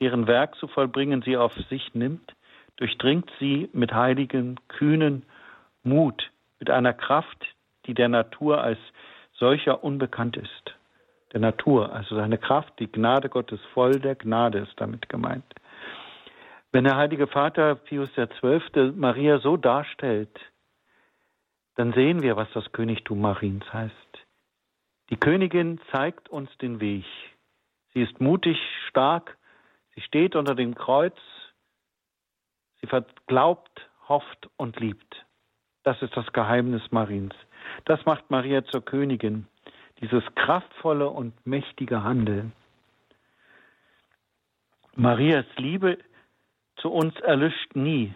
deren 0.00 0.26
Werk 0.26 0.56
zu 0.56 0.66
vollbringen 0.66 1.22
sie 1.22 1.36
auf 1.36 1.54
sich 1.68 1.94
nimmt, 1.94 2.34
durchdringt 2.76 3.30
sie 3.38 3.68
mit 3.72 3.92
heiligen, 3.92 4.58
kühnen 4.66 5.24
Mut, 5.84 6.30
mit 6.58 6.70
einer 6.70 6.92
Kraft, 6.92 7.46
die 7.86 7.94
der 7.94 8.08
Natur 8.08 8.62
als 8.62 8.78
solcher 9.34 9.84
unbekannt 9.84 10.36
ist. 10.36 10.74
Der 11.32 11.40
Natur, 11.40 11.92
also 11.92 12.16
seine 12.16 12.38
Kraft, 12.38 12.78
die 12.78 12.90
Gnade 12.90 13.28
Gottes 13.28 13.60
voll 13.72 14.00
der 14.00 14.14
Gnade 14.14 14.58
ist 14.58 14.80
damit 14.80 15.08
gemeint. 15.08 15.44
Wenn 16.74 16.82
der 16.82 16.96
Heilige 16.96 17.28
Vater 17.28 17.76
Pius 17.76 18.10
XII. 18.14 18.94
Maria 18.96 19.38
so 19.38 19.56
darstellt, 19.56 20.36
dann 21.76 21.92
sehen 21.92 22.20
wir, 22.20 22.36
was 22.36 22.50
das 22.52 22.72
Königtum 22.72 23.20
Mariens 23.20 23.72
heißt. 23.72 23.94
Die 25.08 25.16
Königin 25.16 25.80
zeigt 25.92 26.28
uns 26.30 26.50
den 26.58 26.80
Weg. 26.80 27.04
Sie 27.92 28.02
ist 28.02 28.20
mutig, 28.20 28.58
stark, 28.88 29.38
sie 29.94 30.00
steht 30.00 30.34
unter 30.34 30.56
dem 30.56 30.74
Kreuz, 30.74 31.14
sie 32.80 32.88
glaubt, 33.28 33.88
hofft 34.08 34.50
und 34.56 34.80
liebt. 34.80 35.24
Das 35.84 36.02
ist 36.02 36.16
das 36.16 36.32
Geheimnis 36.32 36.82
Mariens. 36.90 37.36
Das 37.84 38.04
macht 38.04 38.32
Maria 38.32 38.64
zur 38.64 38.84
Königin, 38.84 39.46
dieses 40.00 40.24
kraftvolle 40.34 41.08
und 41.08 41.46
mächtige 41.46 42.02
Handeln. 42.02 42.52
Marias 44.96 45.46
Liebe 45.56 45.92
ist 45.92 46.13
zu 46.76 46.90
uns 46.90 47.14
erlischt 47.20 47.74
nie. 47.74 48.14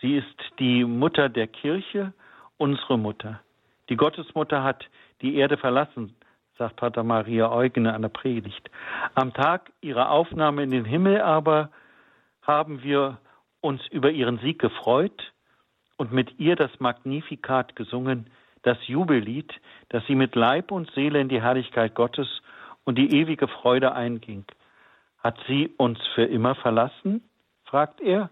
Sie 0.00 0.16
ist 0.16 0.36
die 0.58 0.84
Mutter 0.84 1.28
der 1.28 1.46
Kirche, 1.46 2.12
unsere 2.56 2.98
Mutter. 2.98 3.40
Die 3.88 3.96
Gottesmutter 3.96 4.62
hat 4.62 4.84
die 5.20 5.36
Erde 5.36 5.56
verlassen, 5.56 6.14
sagt 6.58 6.76
Pater 6.76 7.04
Maria 7.04 7.50
Eugen 7.50 7.86
in 7.86 7.92
einer 7.92 8.08
Predigt. 8.08 8.70
Am 9.14 9.32
Tag 9.32 9.72
ihrer 9.80 10.10
Aufnahme 10.10 10.62
in 10.62 10.70
den 10.70 10.84
Himmel 10.84 11.20
aber 11.20 11.70
haben 12.42 12.82
wir 12.82 13.18
uns 13.60 13.86
über 13.88 14.10
ihren 14.10 14.38
Sieg 14.38 14.58
gefreut 14.58 15.32
und 15.96 16.12
mit 16.12 16.38
ihr 16.38 16.56
das 16.56 16.70
Magnifikat 16.80 17.76
gesungen, 17.76 18.28
das 18.62 18.78
Jubellied, 18.86 19.52
das 19.88 20.04
sie 20.06 20.14
mit 20.14 20.34
Leib 20.34 20.70
und 20.70 20.90
Seele 20.92 21.20
in 21.20 21.28
die 21.28 21.42
Herrlichkeit 21.42 21.94
Gottes 21.94 22.28
und 22.84 22.98
die 22.98 23.16
ewige 23.16 23.48
Freude 23.48 23.92
einging. 23.92 24.44
Hat 25.18 25.38
sie 25.46 25.70
uns 25.76 25.98
für 26.14 26.24
immer 26.24 26.54
verlassen? 26.56 27.22
Fragt 27.72 28.02
er 28.02 28.28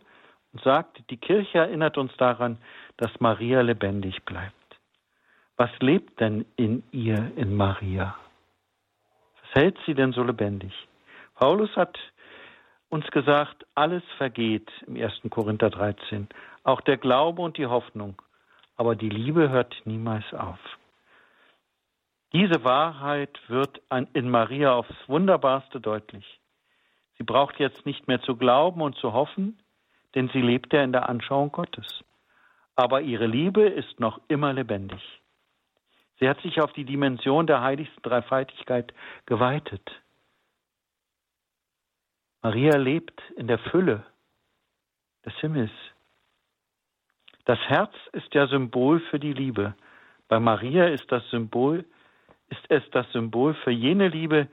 und 0.52 0.62
sagt, 0.62 1.02
die 1.08 1.16
Kirche 1.16 1.58
erinnert 1.58 1.96
uns 1.96 2.14
daran, 2.18 2.58
dass 2.98 3.10
Maria 3.20 3.62
lebendig 3.62 4.22
bleibt. 4.26 4.54
Was 5.56 5.70
lebt 5.80 6.20
denn 6.20 6.44
in 6.56 6.82
ihr, 6.92 7.32
in 7.36 7.56
Maria? 7.56 8.14
Was 9.40 9.62
hält 9.62 9.78
sie 9.86 9.94
denn 9.94 10.12
so 10.12 10.22
lebendig? 10.22 10.74
Paulus 11.36 11.74
hat 11.74 11.98
uns 12.90 13.06
gesagt, 13.12 13.64
alles 13.74 14.02
vergeht 14.18 14.70
im 14.86 14.96
1. 14.96 15.22
Korinther 15.30 15.70
13, 15.70 16.28
auch 16.64 16.82
der 16.82 16.98
Glaube 16.98 17.40
und 17.40 17.56
die 17.56 17.66
Hoffnung, 17.66 18.20
aber 18.76 18.94
die 18.94 19.08
Liebe 19.08 19.48
hört 19.48 19.74
niemals 19.86 20.34
auf. 20.34 20.58
Diese 22.34 22.62
Wahrheit 22.62 23.40
wird 23.48 23.80
in 24.12 24.28
Maria 24.28 24.74
aufs 24.74 24.94
wunderbarste 25.08 25.80
deutlich. 25.80 26.39
Sie 27.20 27.24
braucht 27.24 27.60
jetzt 27.60 27.84
nicht 27.84 28.08
mehr 28.08 28.22
zu 28.22 28.34
glauben 28.34 28.80
und 28.80 28.96
zu 28.96 29.12
hoffen, 29.12 29.58
denn 30.14 30.30
sie 30.30 30.40
lebt 30.40 30.72
ja 30.72 30.82
in 30.82 30.92
der 30.92 31.10
Anschauung 31.10 31.52
Gottes. 31.52 32.02
Aber 32.76 33.02
ihre 33.02 33.26
Liebe 33.26 33.60
ist 33.60 34.00
noch 34.00 34.22
immer 34.28 34.54
lebendig. 34.54 35.02
Sie 36.18 36.26
hat 36.26 36.40
sich 36.40 36.62
auf 36.62 36.72
die 36.72 36.86
Dimension 36.86 37.46
der 37.46 37.60
heiligsten 37.60 38.00
Dreifaltigkeit 38.00 38.94
geweitet. 39.26 39.82
Maria 42.40 42.78
lebt 42.78 43.20
in 43.36 43.48
der 43.48 43.58
Fülle 43.58 44.02
des 45.26 45.34
Himmels. 45.40 45.72
Das 47.44 47.58
Herz 47.68 47.92
ist 48.12 48.32
ja 48.32 48.46
Symbol 48.46 48.98
für 49.10 49.20
die 49.20 49.34
Liebe. 49.34 49.74
Bei 50.26 50.40
Maria 50.40 50.86
ist 50.86 51.12
das 51.12 51.28
Symbol, 51.28 51.84
ist 52.48 52.64
es 52.70 52.82
das 52.92 53.12
Symbol 53.12 53.52
für 53.52 53.72
jene 53.72 54.08
Liebe, 54.08 54.48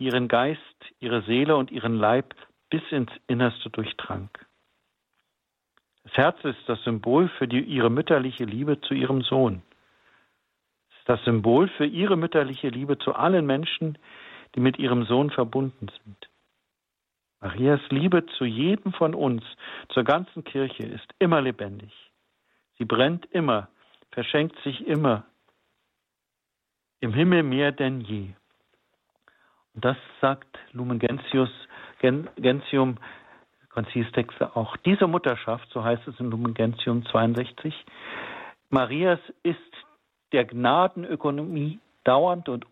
die 0.00 0.06
ihren 0.06 0.28
Geist, 0.28 0.60
ihre 0.98 1.22
Seele 1.22 1.56
und 1.56 1.70
ihren 1.70 1.94
Leib 1.94 2.34
bis 2.70 2.82
ins 2.90 3.10
Innerste 3.26 3.68
durchdrang. 3.70 4.30
Das 6.04 6.14
Herz 6.14 6.38
ist 6.44 6.58
das 6.66 6.82
Symbol 6.84 7.28
für 7.28 7.46
die, 7.46 7.60
ihre 7.60 7.90
mütterliche 7.90 8.44
Liebe 8.44 8.80
zu 8.80 8.94
ihrem 8.94 9.22
Sohn. 9.22 9.62
Es 10.88 10.98
ist 11.00 11.08
das 11.08 11.24
Symbol 11.24 11.68
für 11.68 11.84
ihre 11.84 12.16
mütterliche 12.16 12.68
Liebe 12.68 12.98
zu 12.98 13.14
allen 13.14 13.44
Menschen, 13.44 13.98
die 14.54 14.60
mit 14.60 14.78
ihrem 14.78 15.04
Sohn 15.04 15.30
verbunden 15.30 15.88
sind. 16.02 16.28
Marias 17.40 17.80
Liebe 17.90 18.26
zu 18.38 18.44
jedem 18.44 18.92
von 18.92 19.14
uns, 19.14 19.42
zur 19.90 20.04
ganzen 20.04 20.44
Kirche, 20.44 20.84
ist 20.84 21.14
immer 21.18 21.40
lebendig. 21.40 21.92
Sie 22.78 22.84
brennt 22.84 23.26
immer, 23.26 23.68
verschenkt 24.12 24.58
sich 24.62 24.86
immer, 24.86 25.24
im 27.00 27.14
Himmel 27.14 27.42
mehr 27.42 27.72
denn 27.72 28.00
je. 28.00 28.34
Das 29.74 29.96
sagt 30.20 30.58
Lumen 30.72 30.98
Gentius, 30.98 31.50
Gentium, 32.00 32.98
Konzilstexte 33.70 34.56
auch. 34.56 34.76
Diese 34.78 35.06
Mutterschaft, 35.06 35.68
so 35.72 35.84
heißt 35.84 36.08
es 36.08 36.18
in 36.18 36.30
Lumen 36.30 36.54
Gentium 36.54 37.04
62, 37.06 37.74
Marias 38.68 39.20
ist 39.42 39.58
der 40.32 40.44
Gnadenökonomie 40.44 41.78
dauernd 42.04 42.48
und 42.48 42.66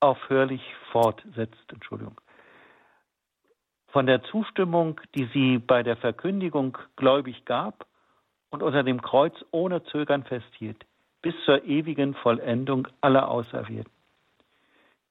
unaufhörlich 0.00 0.62
fortsetzt. 0.92 1.72
Entschuldigung 1.72 2.20
von 3.92 4.06
der 4.06 4.22
Zustimmung, 4.24 5.00
die 5.14 5.28
sie 5.32 5.58
bei 5.58 5.82
der 5.82 5.96
Verkündigung 5.96 6.78
gläubig 6.96 7.44
gab 7.44 7.86
und 8.50 8.62
unter 8.62 8.82
dem 8.82 9.02
Kreuz 9.02 9.34
ohne 9.50 9.82
Zögern 9.84 10.24
festhielt, 10.24 10.84
bis 11.22 11.34
zur 11.44 11.64
ewigen 11.64 12.14
Vollendung 12.14 12.88
aller 13.00 13.28
Auserwählten. 13.28 13.92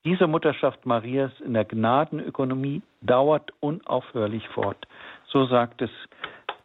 Diese 0.06 0.28
Mutterschaft 0.28 0.86
Marias 0.86 1.32
in 1.42 1.54
der 1.54 1.66
Gnadenökonomie 1.66 2.82
dauert 3.02 3.52
unaufhörlich 3.60 4.48
fort. 4.50 4.88
So 5.28 5.46
sagt 5.46 5.82
es 5.82 5.92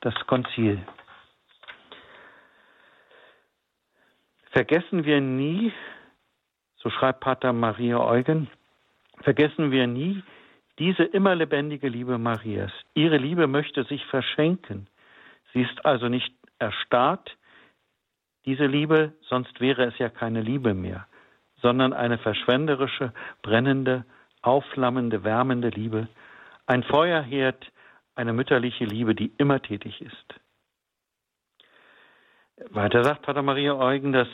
das 0.01 0.14
Konzil. 0.27 0.81
Vergessen 4.53 5.05
wir 5.05 5.20
nie, 5.20 5.73
so 6.77 6.88
schreibt 6.90 7.20
Pater 7.20 7.53
Maria 7.53 7.99
Eugen, 7.99 8.49
vergessen 9.23 9.73
wir 9.73 9.88
nie, 9.88 10.23
diese 10.79 11.03
immer 11.03 11.35
lebendige 11.35 11.88
Liebe 11.88 12.18
Marias. 12.18 12.70
Ihre 12.94 13.16
Liebe 13.16 13.49
möchte 13.49 13.83
sich 13.85 14.05
verschenken. 14.07 14.87
Sie 15.53 15.62
ist 15.62 15.85
also 15.85 16.09
nicht 16.09 16.33
erstarrt, 16.59 17.37
diese 18.44 18.66
Liebe, 18.66 19.12
sonst 19.23 19.61
wäre 19.61 19.85
es 19.85 19.99
ja 19.99 20.09
keine 20.09 20.40
Liebe 20.40 20.75
mehr, 20.75 21.07
sondern 21.64 21.94
eine 21.94 22.18
verschwenderische, 22.18 23.14
brennende, 23.40 24.05
aufflammende, 24.42 25.24
wärmende 25.24 25.70
Liebe, 25.70 26.09
ein 26.66 26.83
Feuerherd, 26.83 27.64
eine 28.14 28.35
mütterliche 28.35 28.85
Liebe, 28.85 29.14
die 29.14 29.33
immer 29.38 29.62
tätig 29.62 30.03
ist. 30.03 30.35
Weiter 32.70 33.03
sagt 33.03 33.22
Pater 33.22 33.42
Maria 33.42 33.74
Eugen, 33.77 34.12
dass 34.12 34.29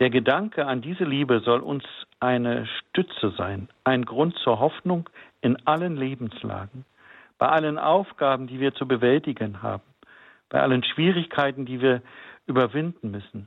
der 0.00 0.10
Gedanke 0.10 0.66
an 0.66 0.82
diese 0.82 1.04
Liebe 1.04 1.40
soll 1.40 1.60
uns 1.60 1.84
eine 2.18 2.66
Stütze 2.66 3.30
sein, 3.38 3.68
ein 3.84 4.04
Grund 4.04 4.36
zur 4.38 4.58
Hoffnung 4.58 5.08
in 5.40 5.64
allen 5.64 5.96
Lebenslagen, 5.96 6.84
bei 7.38 7.48
allen 7.48 7.78
Aufgaben, 7.78 8.48
die 8.48 8.58
wir 8.58 8.74
zu 8.74 8.88
bewältigen 8.88 9.62
haben, 9.62 9.84
bei 10.48 10.60
allen 10.60 10.82
Schwierigkeiten, 10.82 11.66
die 11.66 11.80
wir 11.80 12.02
überwinden 12.46 13.12
müssen, 13.12 13.46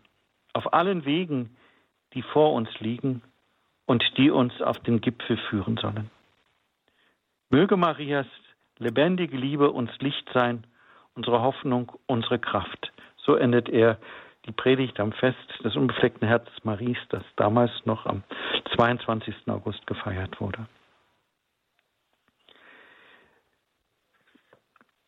auf 0.54 0.74
allen 0.74 1.04
Wegen, 1.04 1.58
die 2.14 2.22
vor 2.22 2.54
uns 2.54 2.70
liegen 2.80 3.22
und 3.86 4.04
die 4.18 4.32
uns 4.32 4.62
auf 4.62 4.80
den 4.80 5.02
Gipfel 5.02 5.38
führen 5.50 5.78
sollen. 5.78 6.10
Möge 7.50 7.78
Marias 7.78 8.28
lebendige 8.80 9.38
Liebe 9.38 9.72
uns 9.72 9.92
Licht 10.00 10.28
sein, 10.34 10.66
unsere 11.16 11.42
Hoffnung, 11.42 11.92
unsere 12.08 12.40
Kraft. 12.40 12.92
So 13.18 13.36
endet 13.36 13.70
er 13.70 14.00
die 14.46 14.52
Predigt 14.52 15.00
am 15.00 15.14
Fest 15.14 15.38
des 15.64 15.76
unbefleckten 15.76 16.28
Herzens 16.28 16.64
Maries, 16.64 16.98
das 17.10 17.24
damals 17.36 17.72
noch 17.86 18.06
am 18.06 18.24
22. 18.76 19.48
August 19.48 19.86
gefeiert 19.88 20.42
wurde. 20.42 20.68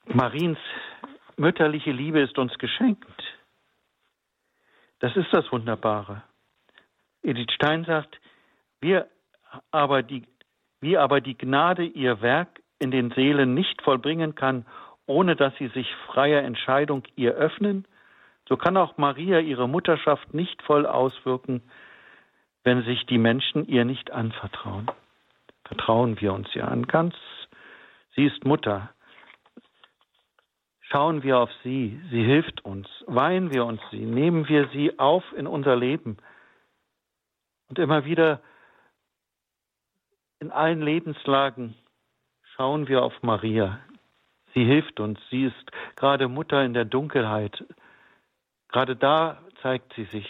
Mariens 0.05 0.59
mütterliche 1.35 1.91
Liebe 1.91 2.21
ist 2.21 2.37
uns 2.37 2.57
geschenkt. 2.57 3.23
Das 4.99 5.15
ist 5.17 5.27
das 5.33 5.51
Wunderbare. 5.51 6.23
Edith 7.25 7.51
Stein 7.53 7.83
sagt, 7.85 8.19
wir 8.81 9.07
aber 9.71 10.03
die, 10.03 10.23
wie 10.79 10.97
aber 10.97 11.21
die 11.21 11.37
Gnade 11.37 11.83
ihr 11.83 12.21
Werk 12.21 12.61
in 12.79 12.91
den 12.91 13.11
Seelen 13.11 13.53
nicht 13.53 13.81
vollbringen 13.81 14.35
kann, 14.35 14.65
ohne 15.07 15.35
dass 15.35 15.55
sie 15.57 15.67
sich 15.69 15.87
freier 16.07 16.43
Entscheidung 16.43 17.03
ihr 17.15 17.33
öffnen, 17.33 17.87
so 18.47 18.57
kann 18.57 18.77
auch 18.77 18.97
Maria 18.97 19.39
ihre 19.39 19.67
Mutterschaft 19.67 20.33
nicht 20.33 20.61
voll 20.61 20.85
auswirken, 20.85 21.63
wenn 22.63 22.83
sich 22.83 23.05
die 23.07 23.17
Menschen 23.17 23.67
ihr 23.67 23.85
nicht 23.85 24.11
anvertrauen. 24.11 24.87
Vertrauen 25.65 26.19
wir 26.21 26.33
uns 26.33 26.47
ihr 26.55 26.67
an. 26.67 26.85
Ganz, 26.85 27.15
sie 28.15 28.25
ist 28.25 28.45
Mutter. 28.45 28.89
Schauen 30.81 31.23
wir 31.23 31.39
auf 31.39 31.49
sie, 31.63 31.99
sie 32.11 32.23
hilft 32.23 32.63
uns. 32.63 32.87
Weihen 33.07 33.51
wir 33.51 33.65
uns 33.65 33.81
sie, 33.89 34.05
nehmen 34.05 34.47
wir 34.47 34.67
sie 34.67 34.99
auf 34.99 35.23
in 35.35 35.47
unser 35.47 35.75
Leben. 35.75 36.17
Und 37.69 37.79
immer 37.79 38.05
wieder 38.05 38.41
in 40.39 40.51
allen 40.51 40.81
Lebenslagen 40.81 41.75
schauen 42.55 42.87
wir 42.87 43.03
auf 43.03 43.13
Maria. 43.23 43.79
Sie 44.53 44.63
hilft 44.63 44.99
uns. 44.99 45.19
Sie 45.29 45.45
ist 45.45 45.71
gerade 45.95 46.27
Mutter 46.27 46.63
in 46.63 46.73
der 46.73 46.85
Dunkelheit, 46.85 47.63
Gerade 48.75 48.97
da 48.97 49.37
zeigt 49.61 49.93
sie 49.93 50.03
sich 50.03 50.27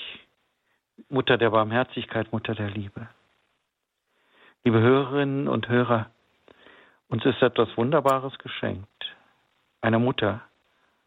Mutter 1.10 1.36
der 1.36 1.50
Barmherzigkeit, 1.50 2.32
Mutter 2.32 2.54
der 2.54 2.70
Liebe. 2.70 3.10
Liebe 4.64 4.80
Hörerinnen 4.80 5.48
und 5.48 5.68
Hörer, 5.68 6.12
uns 7.08 7.26
ist 7.26 7.42
etwas 7.42 7.76
Wunderbares 7.76 8.38
geschenkt. 8.38 9.16
Eine 9.82 9.98
Mutter, 9.98 10.42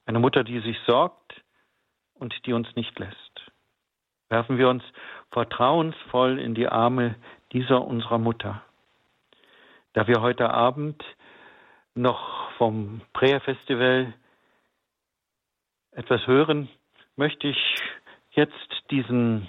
eine 0.04 0.18
Mutter, 0.18 0.42
die 0.42 0.58
sich 0.58 0.76
sorgt 0.84 1.40
und 2.14 2.34
die 2.44 2.54
uns 2.54 2.74
nicht 2.74 2.98
lässt. 2.98 3.47
Werfen 4.28 4.58
wir 4.58 4.68
uns 4.68 4.84
vertrauensvoll 5.30 6.38
in 6.38 6.54
die 6.54 6.68
Arme 6.68 7.14
dieser 7.52 7.82
unserer 7.84 8.18
Mutter. 8.18 8.62
Da 9.94 10.06
wir 10.06 10.20
heute 10.20 10.50
Abend 10.50 11.02
noch 11.94 12.50
vom 12.52 13.00
Prayer 13.12 13.40
Festival 13.40 14.14
etwas 15.92 16.26
hören, 16.26 16.68
möchte 17.16 17.48
ich 17.48 17.76
jetzt 18.30 18.84
diesen 18.90 19.48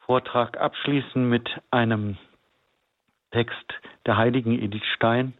Vortrag 0.00 0.58
abschließen 0.58 1.28
mit 1.28 1.48
einem 1.70 2.16
Text 3.30 3.74
der 4.06 4.16
heiligen 4.16 4.58
Edith 4.60 4.86
Stein, 4.96 5.34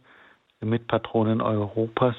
der 0.61 0.69
Mitpatronin 0.69 1.41
Europas, 1.41 2.15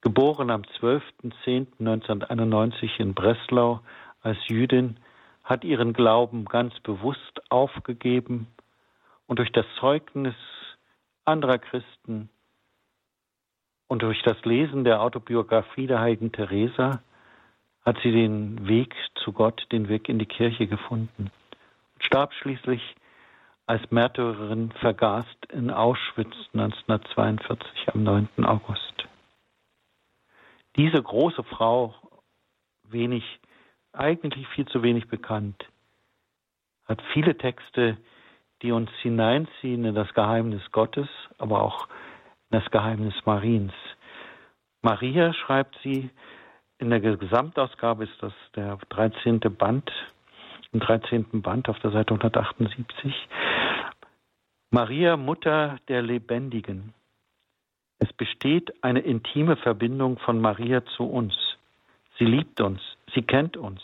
geboren 0.00 0.50
am 0.50 0.62
12.10.1991 0.62 2.98
in 2.98 3.14
Breslau 3.14 3.80
als 4.22 4.38
Jüdin, 4.48 4.98
hat 5.44 5.64
ihren 5.64 5.92
Glauben 5.92 6.44
ganz 6.44 6.78
bewusst 6.80 7.40
aufgegeben 7.50 8.46
und 9.26 9.38
durch 9.38 9.52
das 9.52 9.66
Zeugnis 9.78 10.34
anderer 11.24 11.58
Christen 11.58 12.28
und 13.88 14.02
durch 14.02 14.22
das 14.22 14.44
Lesen 14.44 14.84
der 14.84 15.02
Autobiografie 15.02 15.86
der 15.86 16.00
heiligen 16.00 16.32
Teresa 16.32 17.02
hat 17.84 17.98
sie 18.02 18.12
den 18.12 18.68
Weg 18.68 18.94
zu 19.24 19.32
Gott, 19.32 19.66
den 19.72 19.88
Weg 19.88 20.08
in 20.08 20.18
die 20.18 20.26
Kirche 20.26 20.66
gefunden. 20.66 21.30
Und 21.94 22.04
starb 22.04 22.32
schließlich 22.34 22.94
als 23.66 23.90
Märtyrerin 23.90 24.72
vergast 24.72 25.46
in 25.52 25.70
Auschwitz 25.70 26.34
1942 26.52 27.88
am 27.94 28.02
9. 28.02 28.28
August. 28.44 29.06
Diese 30.76 31.02
große 31.02 31.42
Frau, 31.44 31.94
wenig, 32.84 33.24
eigentlich 33.92 34.46
viel 34.48 34.66
zu 34.66 34.82
wenig 34.82 35.08
bekannt, 35.08 35.64
hat 36.86 37.02
viele 37.12 37.36
Texte, 37.36 37.96
die 38.62 38.72
uns 38.72 38.90
hineinziehen 39.00 39.84
in 39.84 39.94
das 39.94 40.12
Geheimnis 40.14 40.62
Gottes, 40.72 41.08
aber 41.38 41.62
auch 41.62 41.88
in 42.50 42.60
das 42.60 42.70
Geheimnis 42.70 43.14
Mariens. 43.24 43.72
Maria 44.82 45.32
schreibt 45.32 45.78
sie, 45.82 46.10
in 46.78 46.90
der 46.90 47.00
Gesamtausgabe 47.00 48.04
ist 48.04 48.22
das 48.22 48.32
der 48.56 48.78
13. 48.88 49.40
Band, 49.40 49.90
im 50.72 50.80
13. 50.80 51.42
Band 51.42 51.68
auf 51.68 51.78
der 51.80 51.90
Seite 51.90 52.14
178. 52.14 53.28
Maria, 54.70 55.16
Mutter 55.16 55.78
der 55.88 56.00
Lebendigen. 56.00 56.94
Es 57.98 58.10
besteht 58.14 58.72
eine 58.82 59.00
intime 59.00 59.56
Verbindung 59.56 60.18
von 60.18 60.40
Maria 60.40 60.84
zu 60.96 61.04
uns. 61.04 61.34
Sie 62.20 62.26
liebt 62.26 62.60
uns, 62.60 62.82
sie 63.14 63.22
kennt 63.22 63.56
uns. 63.56 63.80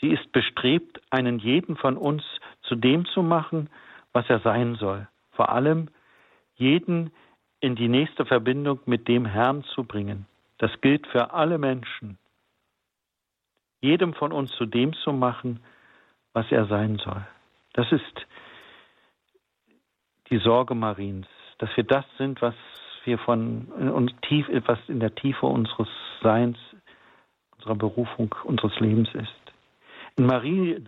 Sie 0.00 0.08
ist 0.08 0.32
bestrebt, 0.32 1.02
einen 1.10 1.38
jeden 1.38 1.76
von 1.76 1.98
uns 1.98 2.24
zu 2.62 2.74
dem 2.74 3.04
zu 3.04 3.22
machen, 3.22 3.68
was 4.14 4.28
er 4.30 4.40
sein 4.40 4.74
soll. 4.76 5.06
Vor 5.32 5.50
allem 5.50 5.88
jeden 6.56 7.12
in 7.60 7.76
die 7.76 7.88
nächste 7.88 8.24
Verbindung 8.24 8.80
mit 8.86 9.06
dem 9.06 9.26
Herrn 9.26 9.64
zu 9.64 9.84
bringen. 9.84 10.26
Das 10.56 10.70
gilt 10.80 11.06
für 11.08 11.34
alle 11.34 11.58
Menschen. 11.58 12.16
Jedem 13.82 14.14
von 14.14 14.32
uns 14.32 14.50
zu 14.52 14.64
dem 14.64 14.94
zu 14.94 15.12
machen, 15.12 15.60
was 16.32 16.50
er 16.50 16.64
sein 16.66 16.96
soll. 16.96 17.22
Das 17.74 17.92
ist 17.92 18.26
die 20.30 20.38
Sorge 20.38 20.74
Mariens, 20.74 21.26
dass 21.58 21.68
wir 21.76 21.84
das 21.84 22.06
sind, 22.16 22.40
was 22.40 22.54
wir 23.04 23.18
von 23.18 23.66
uns 23.66 24.12
tief, 24.22 24.46
was 24.64 24.78
in 24.88 25.00
der 25.00 25.14
Tiefe 25.14 25.44
unseres 25.44 25.88
Seins, 26.22 26.56
unserer 27.62 27.76
Berufung, 27.76 28.34
unseres 28.44 28.78
Lebens 28.80 29.08
ist. 29.14 29.52
In 30.16 30.26
Marie 30.26 30.84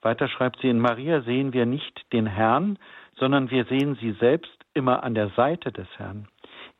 weiter 0.00 0.28
schreibt 0.28 0.60
sie, 0.60 0.68
in 0.68 0.78
Maria 0.78 1.22
sehen 1.22 1.52
wir 1.52 1.66
nicht 1.66 2.12
den 2.12 2.26
Herrn, 2.26 2.78
sondern 3.16 3.50
wir 3.50 3.64
sehen 3.66 3.96
sie 4.00 4.12
selbst 4.12 4.56
immer 4.74 5.02
an 5.02 5.14
der 5.14 5.30
Seite 5.30 5.72
des 5.72 5.86
Herrn. 5.96 6.28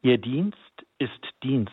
Ihr 0.03 0.19
Dienst 0.19 0.57
ist 0.99 1.21
Dienst, 1.43 1.73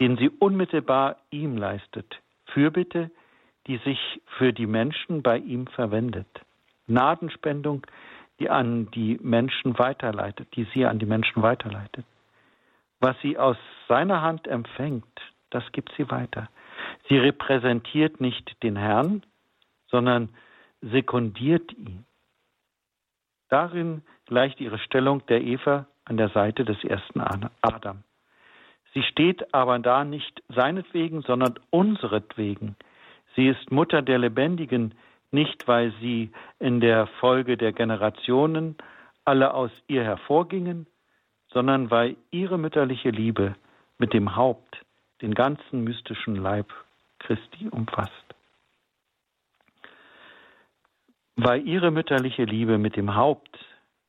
den 0.00 0.16
sie 0.16 0.28
unmittelbar 0.28 1.16
ihm 1.30 1.56
leistet. 1.56 2.20
Fürbitte, 2.46 3.10
die 3.66 3.78
sich 3.78 4.20
für 4.38 4.52
die 4.52 4.66
Menschen 4.66 5.22
bei 5.22 5.38
ihm 5.38 5.66
verwendet. 5.66 6.26
Gnadenspendung, 6.86 7.86
die 8.38 8.50
an 8.50 8.90
die 8.90 9.18
Menschen 9.22 9.78
weiterleitet, 9.78 10.48
die 10.56 10.66
sie 10.74 10.84
an 10.84 10.98
die 10.98 11.06
Menschen 11.06 11.42
weiterleitet. 11.42 12.04
Was 13.00 13.16
sie 13.22 13.38
aus 13.38 13.56
seiner 13.88 14.20
Hand 14.22 14.46
empfängt, 14.46 15.06
das 15.54 15.70
gibt 15.72 15.92
sie 15.96 16.10
weiter. 16.10 16.48
Sie 17.08 17.16
repräsentiert 17.16 18.20
nicht 18.20 18.62
den 18.62 18.76
Herrn, 18.76 19.22
sondern 19.86 20.30
sekundiert 20.80 21.72
ihn. 21.72 22.04
Darin 23.48 24.02
gleicht 24.26 24.60
ihre 24.60 24.78
Stellung 24.78 25.24
der 25.26 25.42
Eva 25.42 25.86
an 26.04 26.16
der 26.16 26.30
Seite 26.30 26.64
des 26.64 26.82
ersten 26.82 27.20
Adam. 27.20 28.02
Sie 28.92 29.02
steht 29.02 29.54
aber 29.54 29.78
da 29.78 30.04
nicht 30.04 30.42
seinetwegen, 30.48 31.22
sondern 31.22 31.54
unseretwegen. 31.70 32.76
Sie 33.36 33.46
ist 33.46 33.70
Mutter 33.70 34.02
der 34.02 34.18
Lebendigen, 34.18 34.94
nicht 35.30 35.66
weil 35.68 35.92
sie 36.00 36.30
in 36.58 36.80
der 36.80 37.06
Folge 37.20 37.56
der 37.56 37.72
Generationen 37.72 38.76
alle 39.24 39.54
aus 39.54 39.70
ihr 39.88 40.04
hervorgingen, 40.04 40.86
sondern 41.52 41.90
weil 41.90 42.16
ihre 42.30 42.58
mütterliche 42.58 43.10
Liebe 43.10 43.54
mit 43.98 44.12
dem 44.12 44.36
Haupt 44.36 44.83
den 45.24 45.34
ganzen 45.34 45.82
mystischen 45.82 46.36
Leib 46.36 46.72
Christi 47.18 47.68
umfasst 47.70 48.24
weil 51.36 51.66
ihre 51.66 51.90
mütterliche 51.90 52.44
Liebe 52.44 52.78
mit 52.78 52.96
dem 52.96 53.14
Haupt 53.14 53.58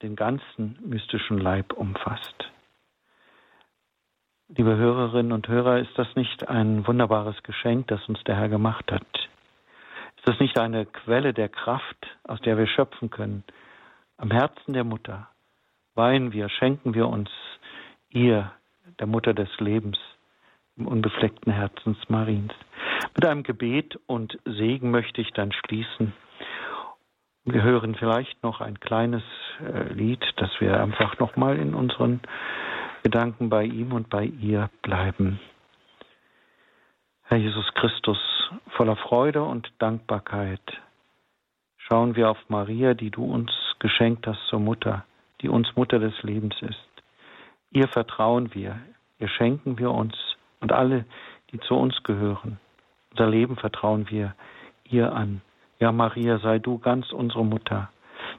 den 0.01 0.15
ganzen 0.15 0.77
mystischen 0.85 1.37
Leib 1.37 1.73
umfasst. 1.73 2.51
Liebe 4.49 4.75
Hörerinnen 4.75 5.31
und 5.31 5.47
Hörer, 5.47 5.79
ist 5.79 5.97
das 5.97 6.07
nicht 6.15 6.47
ein 6.47 6.85
wunderbares 6.85 7.41
Geschenk, 7.43 7.87
das 7.87 8.07
uns 8.07 8.23
der 8.25 8.35
Herr 8.35 8.49
gemacht 8.49 8.91
hat? 8.91 9.07
Ist 10.17 10.27
das 10.27 10.39
nicht 10.39 10.59
eine 10.59 10.85
Quelle 10.85 11.33
der 11.33 11.49
Kraft, 11.49 11.97
aus 12.23 12.39
der 12.41 12.57
wir 12.57 12.67
schöpfen 12.67 13.09
können? 13.09 13.43
Am 14.17 14.29
Herzen 14.29 14.73
der 14.73 14.83
Mutter 14.83 15.27
weihen 15.95 16.31
wir, 16.31 16.49
schenken 16.49 16.93
wir 16.93 17.07
uns 17.07 17.29
ihr, 18.09 18.51
der 18.99 19.07
Mutter 19.07 19.33
des 19.33 19.49
Lebens, 19.59 19.97
unbefleckten 20.77 21.53
Herzens 21.53 21.97
Mariens. 22.09 22.53
Mit 23.15 23.25
einem 23.25 23.43
Gebet 23.43 23.97
und 24.07 24.37
Segen 24.45 24.91
möchte 24.91 25.21
ich 25.21 25.31
dann 25.31 25.51
schließen. 25.53 26.13
Wir 27.45 27.63
hören 27.63 27.95
vielleicht 27.95 28.41
noch 28.43 28.59
ein 28.59 28.79
kleines 28.79 29.23
äh, 29.61 29.93
Lied, 29.93 30.23
dass 30.37 30.49
wir 30.59 30.79
einfach 30.81 31.19
nochmal 31.19 31.57
in 31.57 31.73
unseren 31.73 32.19
Gedanken 33.03 33.49
bei 33.49 33.63
ihm 33.63 33.93
und 33.93 34.09
bei 34.09 34.25
ihr 34.25 34.69
bleiben. 34.81 35.39
Herr 37.23 37.37
Jesus 37.37 37.71
Christus, 37.75 38.17
voller 38.75 38.95
Freude 38.95 39.43
und 39.43 39.71
Dankbarkeit 39.79 40.61
schauen 41.77 42.15
wir 42.15 42.31
auf 42.31 42.37
Maria, 42.49 42.95
die 42.95 43.11
du 43.11 43.23
uns 43.23 43.51
geschenkt 43.79 44.27
hast 44.27 44.45
zur 44.47 44.59
Mutter, 44.59 45.05
die 45.41 45.49
uns 45.49 45.75
Mutter 45.75 45.99
des 45.99 46.21
Lebens 46.23 46.55
ist. 46.61 47.03
Ihr 47.71 47.87
vertrauen 47.87 48.53
wir, 48.53 48.79
ihr 49.19 49.27
schenken 49.27 49.77
wir 49.77 49.91
uns 49.91 50.15
und 50.59 50.71
alle, 50.71 51.05
die 51.51 51.59
zu 51.59 51.75
uns 51.75 52.03
gehören. 52.03 52.59
Unser 53.11 53.27
Leben 53.27 53.55
vertrauen 53.55 54.09
wir 54.09 54.35
ihr 54.83 55.13
an. 55.13 55.41
Ja, 55.79 55.91
Maria, 55.91 56.39
sei 56.39 56.59
du 56.59 56.79
ganz 56.79 57.11
unsere 57.11 57.45
Mutter. 57.45 57.89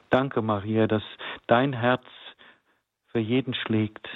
Danke, 0.09 0.41
Maria, 0.41 0.87
dass 0.87 1.03
dein 1.47 1.73
Herz 1.73 2.03
für 3.11 3.19
jeden 3.19 3.53
schlägt, 3.53 4.07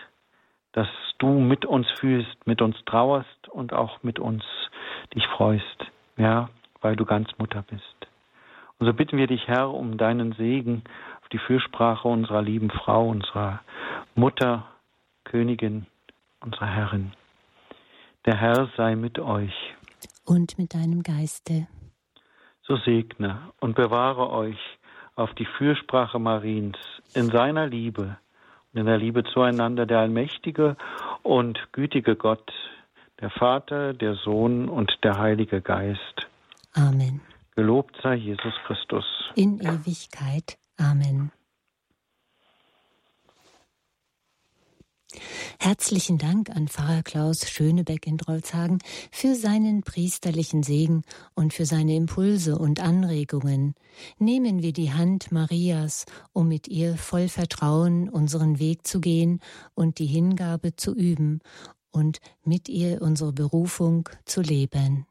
dass 0.73 0.87
du 1.17 1.27
mit 1.39 1.65
uns 1.65 1.87
fühlst, 1.99 2.47
mit 2.47 2.61
uns 2.61 2.77
trauerst 2.85 3.49
und 3.49 3.73
auch 3.73 4.03
mit 4.03 4.19
uns 4.19 4.43
dich 5.13 5.25
freust, 5.27 5.85
ja, 6.17 6.49
weil 6.81 6.95
du 6.95 7.05
ganz 7.05 7.29
Mutter 7.37 7.63
bist. 7.63 8.07
Und 8.79 8.87
so 8.87 8.93
bitten 8.93 9.17
wir 9.17 9.27
dich, 9.27 9.47
Herr, 9.47 9.71
um 9.71 9.97
deinen 9.97 10.33
Segen 10.33 10.83
auf 11.21 11.29
die 11.29 11.37
Fürsprache 11.37 12.07
unserer 12.07 12.41
lieben 12.41 12.71
Frau, 12.71 13.09
unserer 13.09 13.61
Mutter, 14.15 14.65
Königin, 15.23 15.85
unserer 16.39 16.65
Herrin. 16.65 17.13
Der 18.25 18.37
Herr 18.37 18.69
sei 18.77 18.95
mit 18.95 19.19
euch. 19.19 19.53
Und 20.25 20.57
mit 20.57 20.73
deinem 20.73 21.03
Geiste 21.03 21.67
so 22.71 22.77
segne 22.77 23.51
und 23.59 23.75
bewahre 23.75 24.29
euch 24.29 24.59
auf 25.15 25.33
die 25.33 25.47
Fürsprache 25.57 26.19
Mariens 26.19 26.77
in 27.13 27.29
seiner 27.29 27.67
Liebe 27.67 28.17
und 28.71 28.79
in 28.79 28.85
der 28.85 28.97
Liebe 28.97 29.23
zueinander 29.23 29.85
der 29.85 29.99
allmächtige 29.99 30.77
und 31.23 31.59
gütige 31.73 32.15
Gott, 32.15 32.51
der 33.19 33.29
Vater, 33.29 33.93
der 33.93 34.15
Sohn 34.15 34.69
und 34.69 34.91
der 35.03 35.17
Heilige 35.17 35.61
Geist. 35.61 36.27
Amen. 36.73 37.19
Gelobt 37.55 37.97
sei 38.01 38.15
Jesus 38.15 38.53
Christus. 38.65 39.05
In 39.35 39.59
Ewigkeit. 39.59 40.57
Amen. 40.77 41.31
Herzlichen 45.59 46.17
Dank 46.17 46.49
an 46.49 46.67
Pfarrer 46.67 47.03
Klaus 47.03 47.49
Schönebeck 47.49 48.07
in 48.07 48.17
Drolzhagen 48.17 48.79
für 49.11 49.35
seinen 49.35 49.83
priesterlichen 49.83 50.63
Segen 50.63 51.03
und 51.35 51.53
für 51.53 51.65
seine 51.65 51.95
Impulse 51.95 52.57
und 52.57 52.79
Anregungen. 52.79 53.75
Nehmen 54.17 54.61
wir 54.61 54.73
die 54.73 54.93
Hand 54.93 55.31
Marias, 55.31 56.05
um 56.33 56.47
mit 56.47 56.67
ihr 56.67 56.97
voll 56.97 57.27
Vertrauen 57.27 58.09
unseren 58.09 58.59
Weg 58.59 58.87
zu 58.87 58.99
gehen 58.99 59.39
und 59.75 59.99
die 59.99 60.07
Hingabe 60.07 60.75
zu 60.75 60.95
üben 60.95 61.39
und 61.91 62.19
mit 62.43 62.69
ihr 62.69 63.01
unsere 63.01 63.33
Berufung 63.33 64.09
zu 64.25 64.41
leben. 64.41 65.05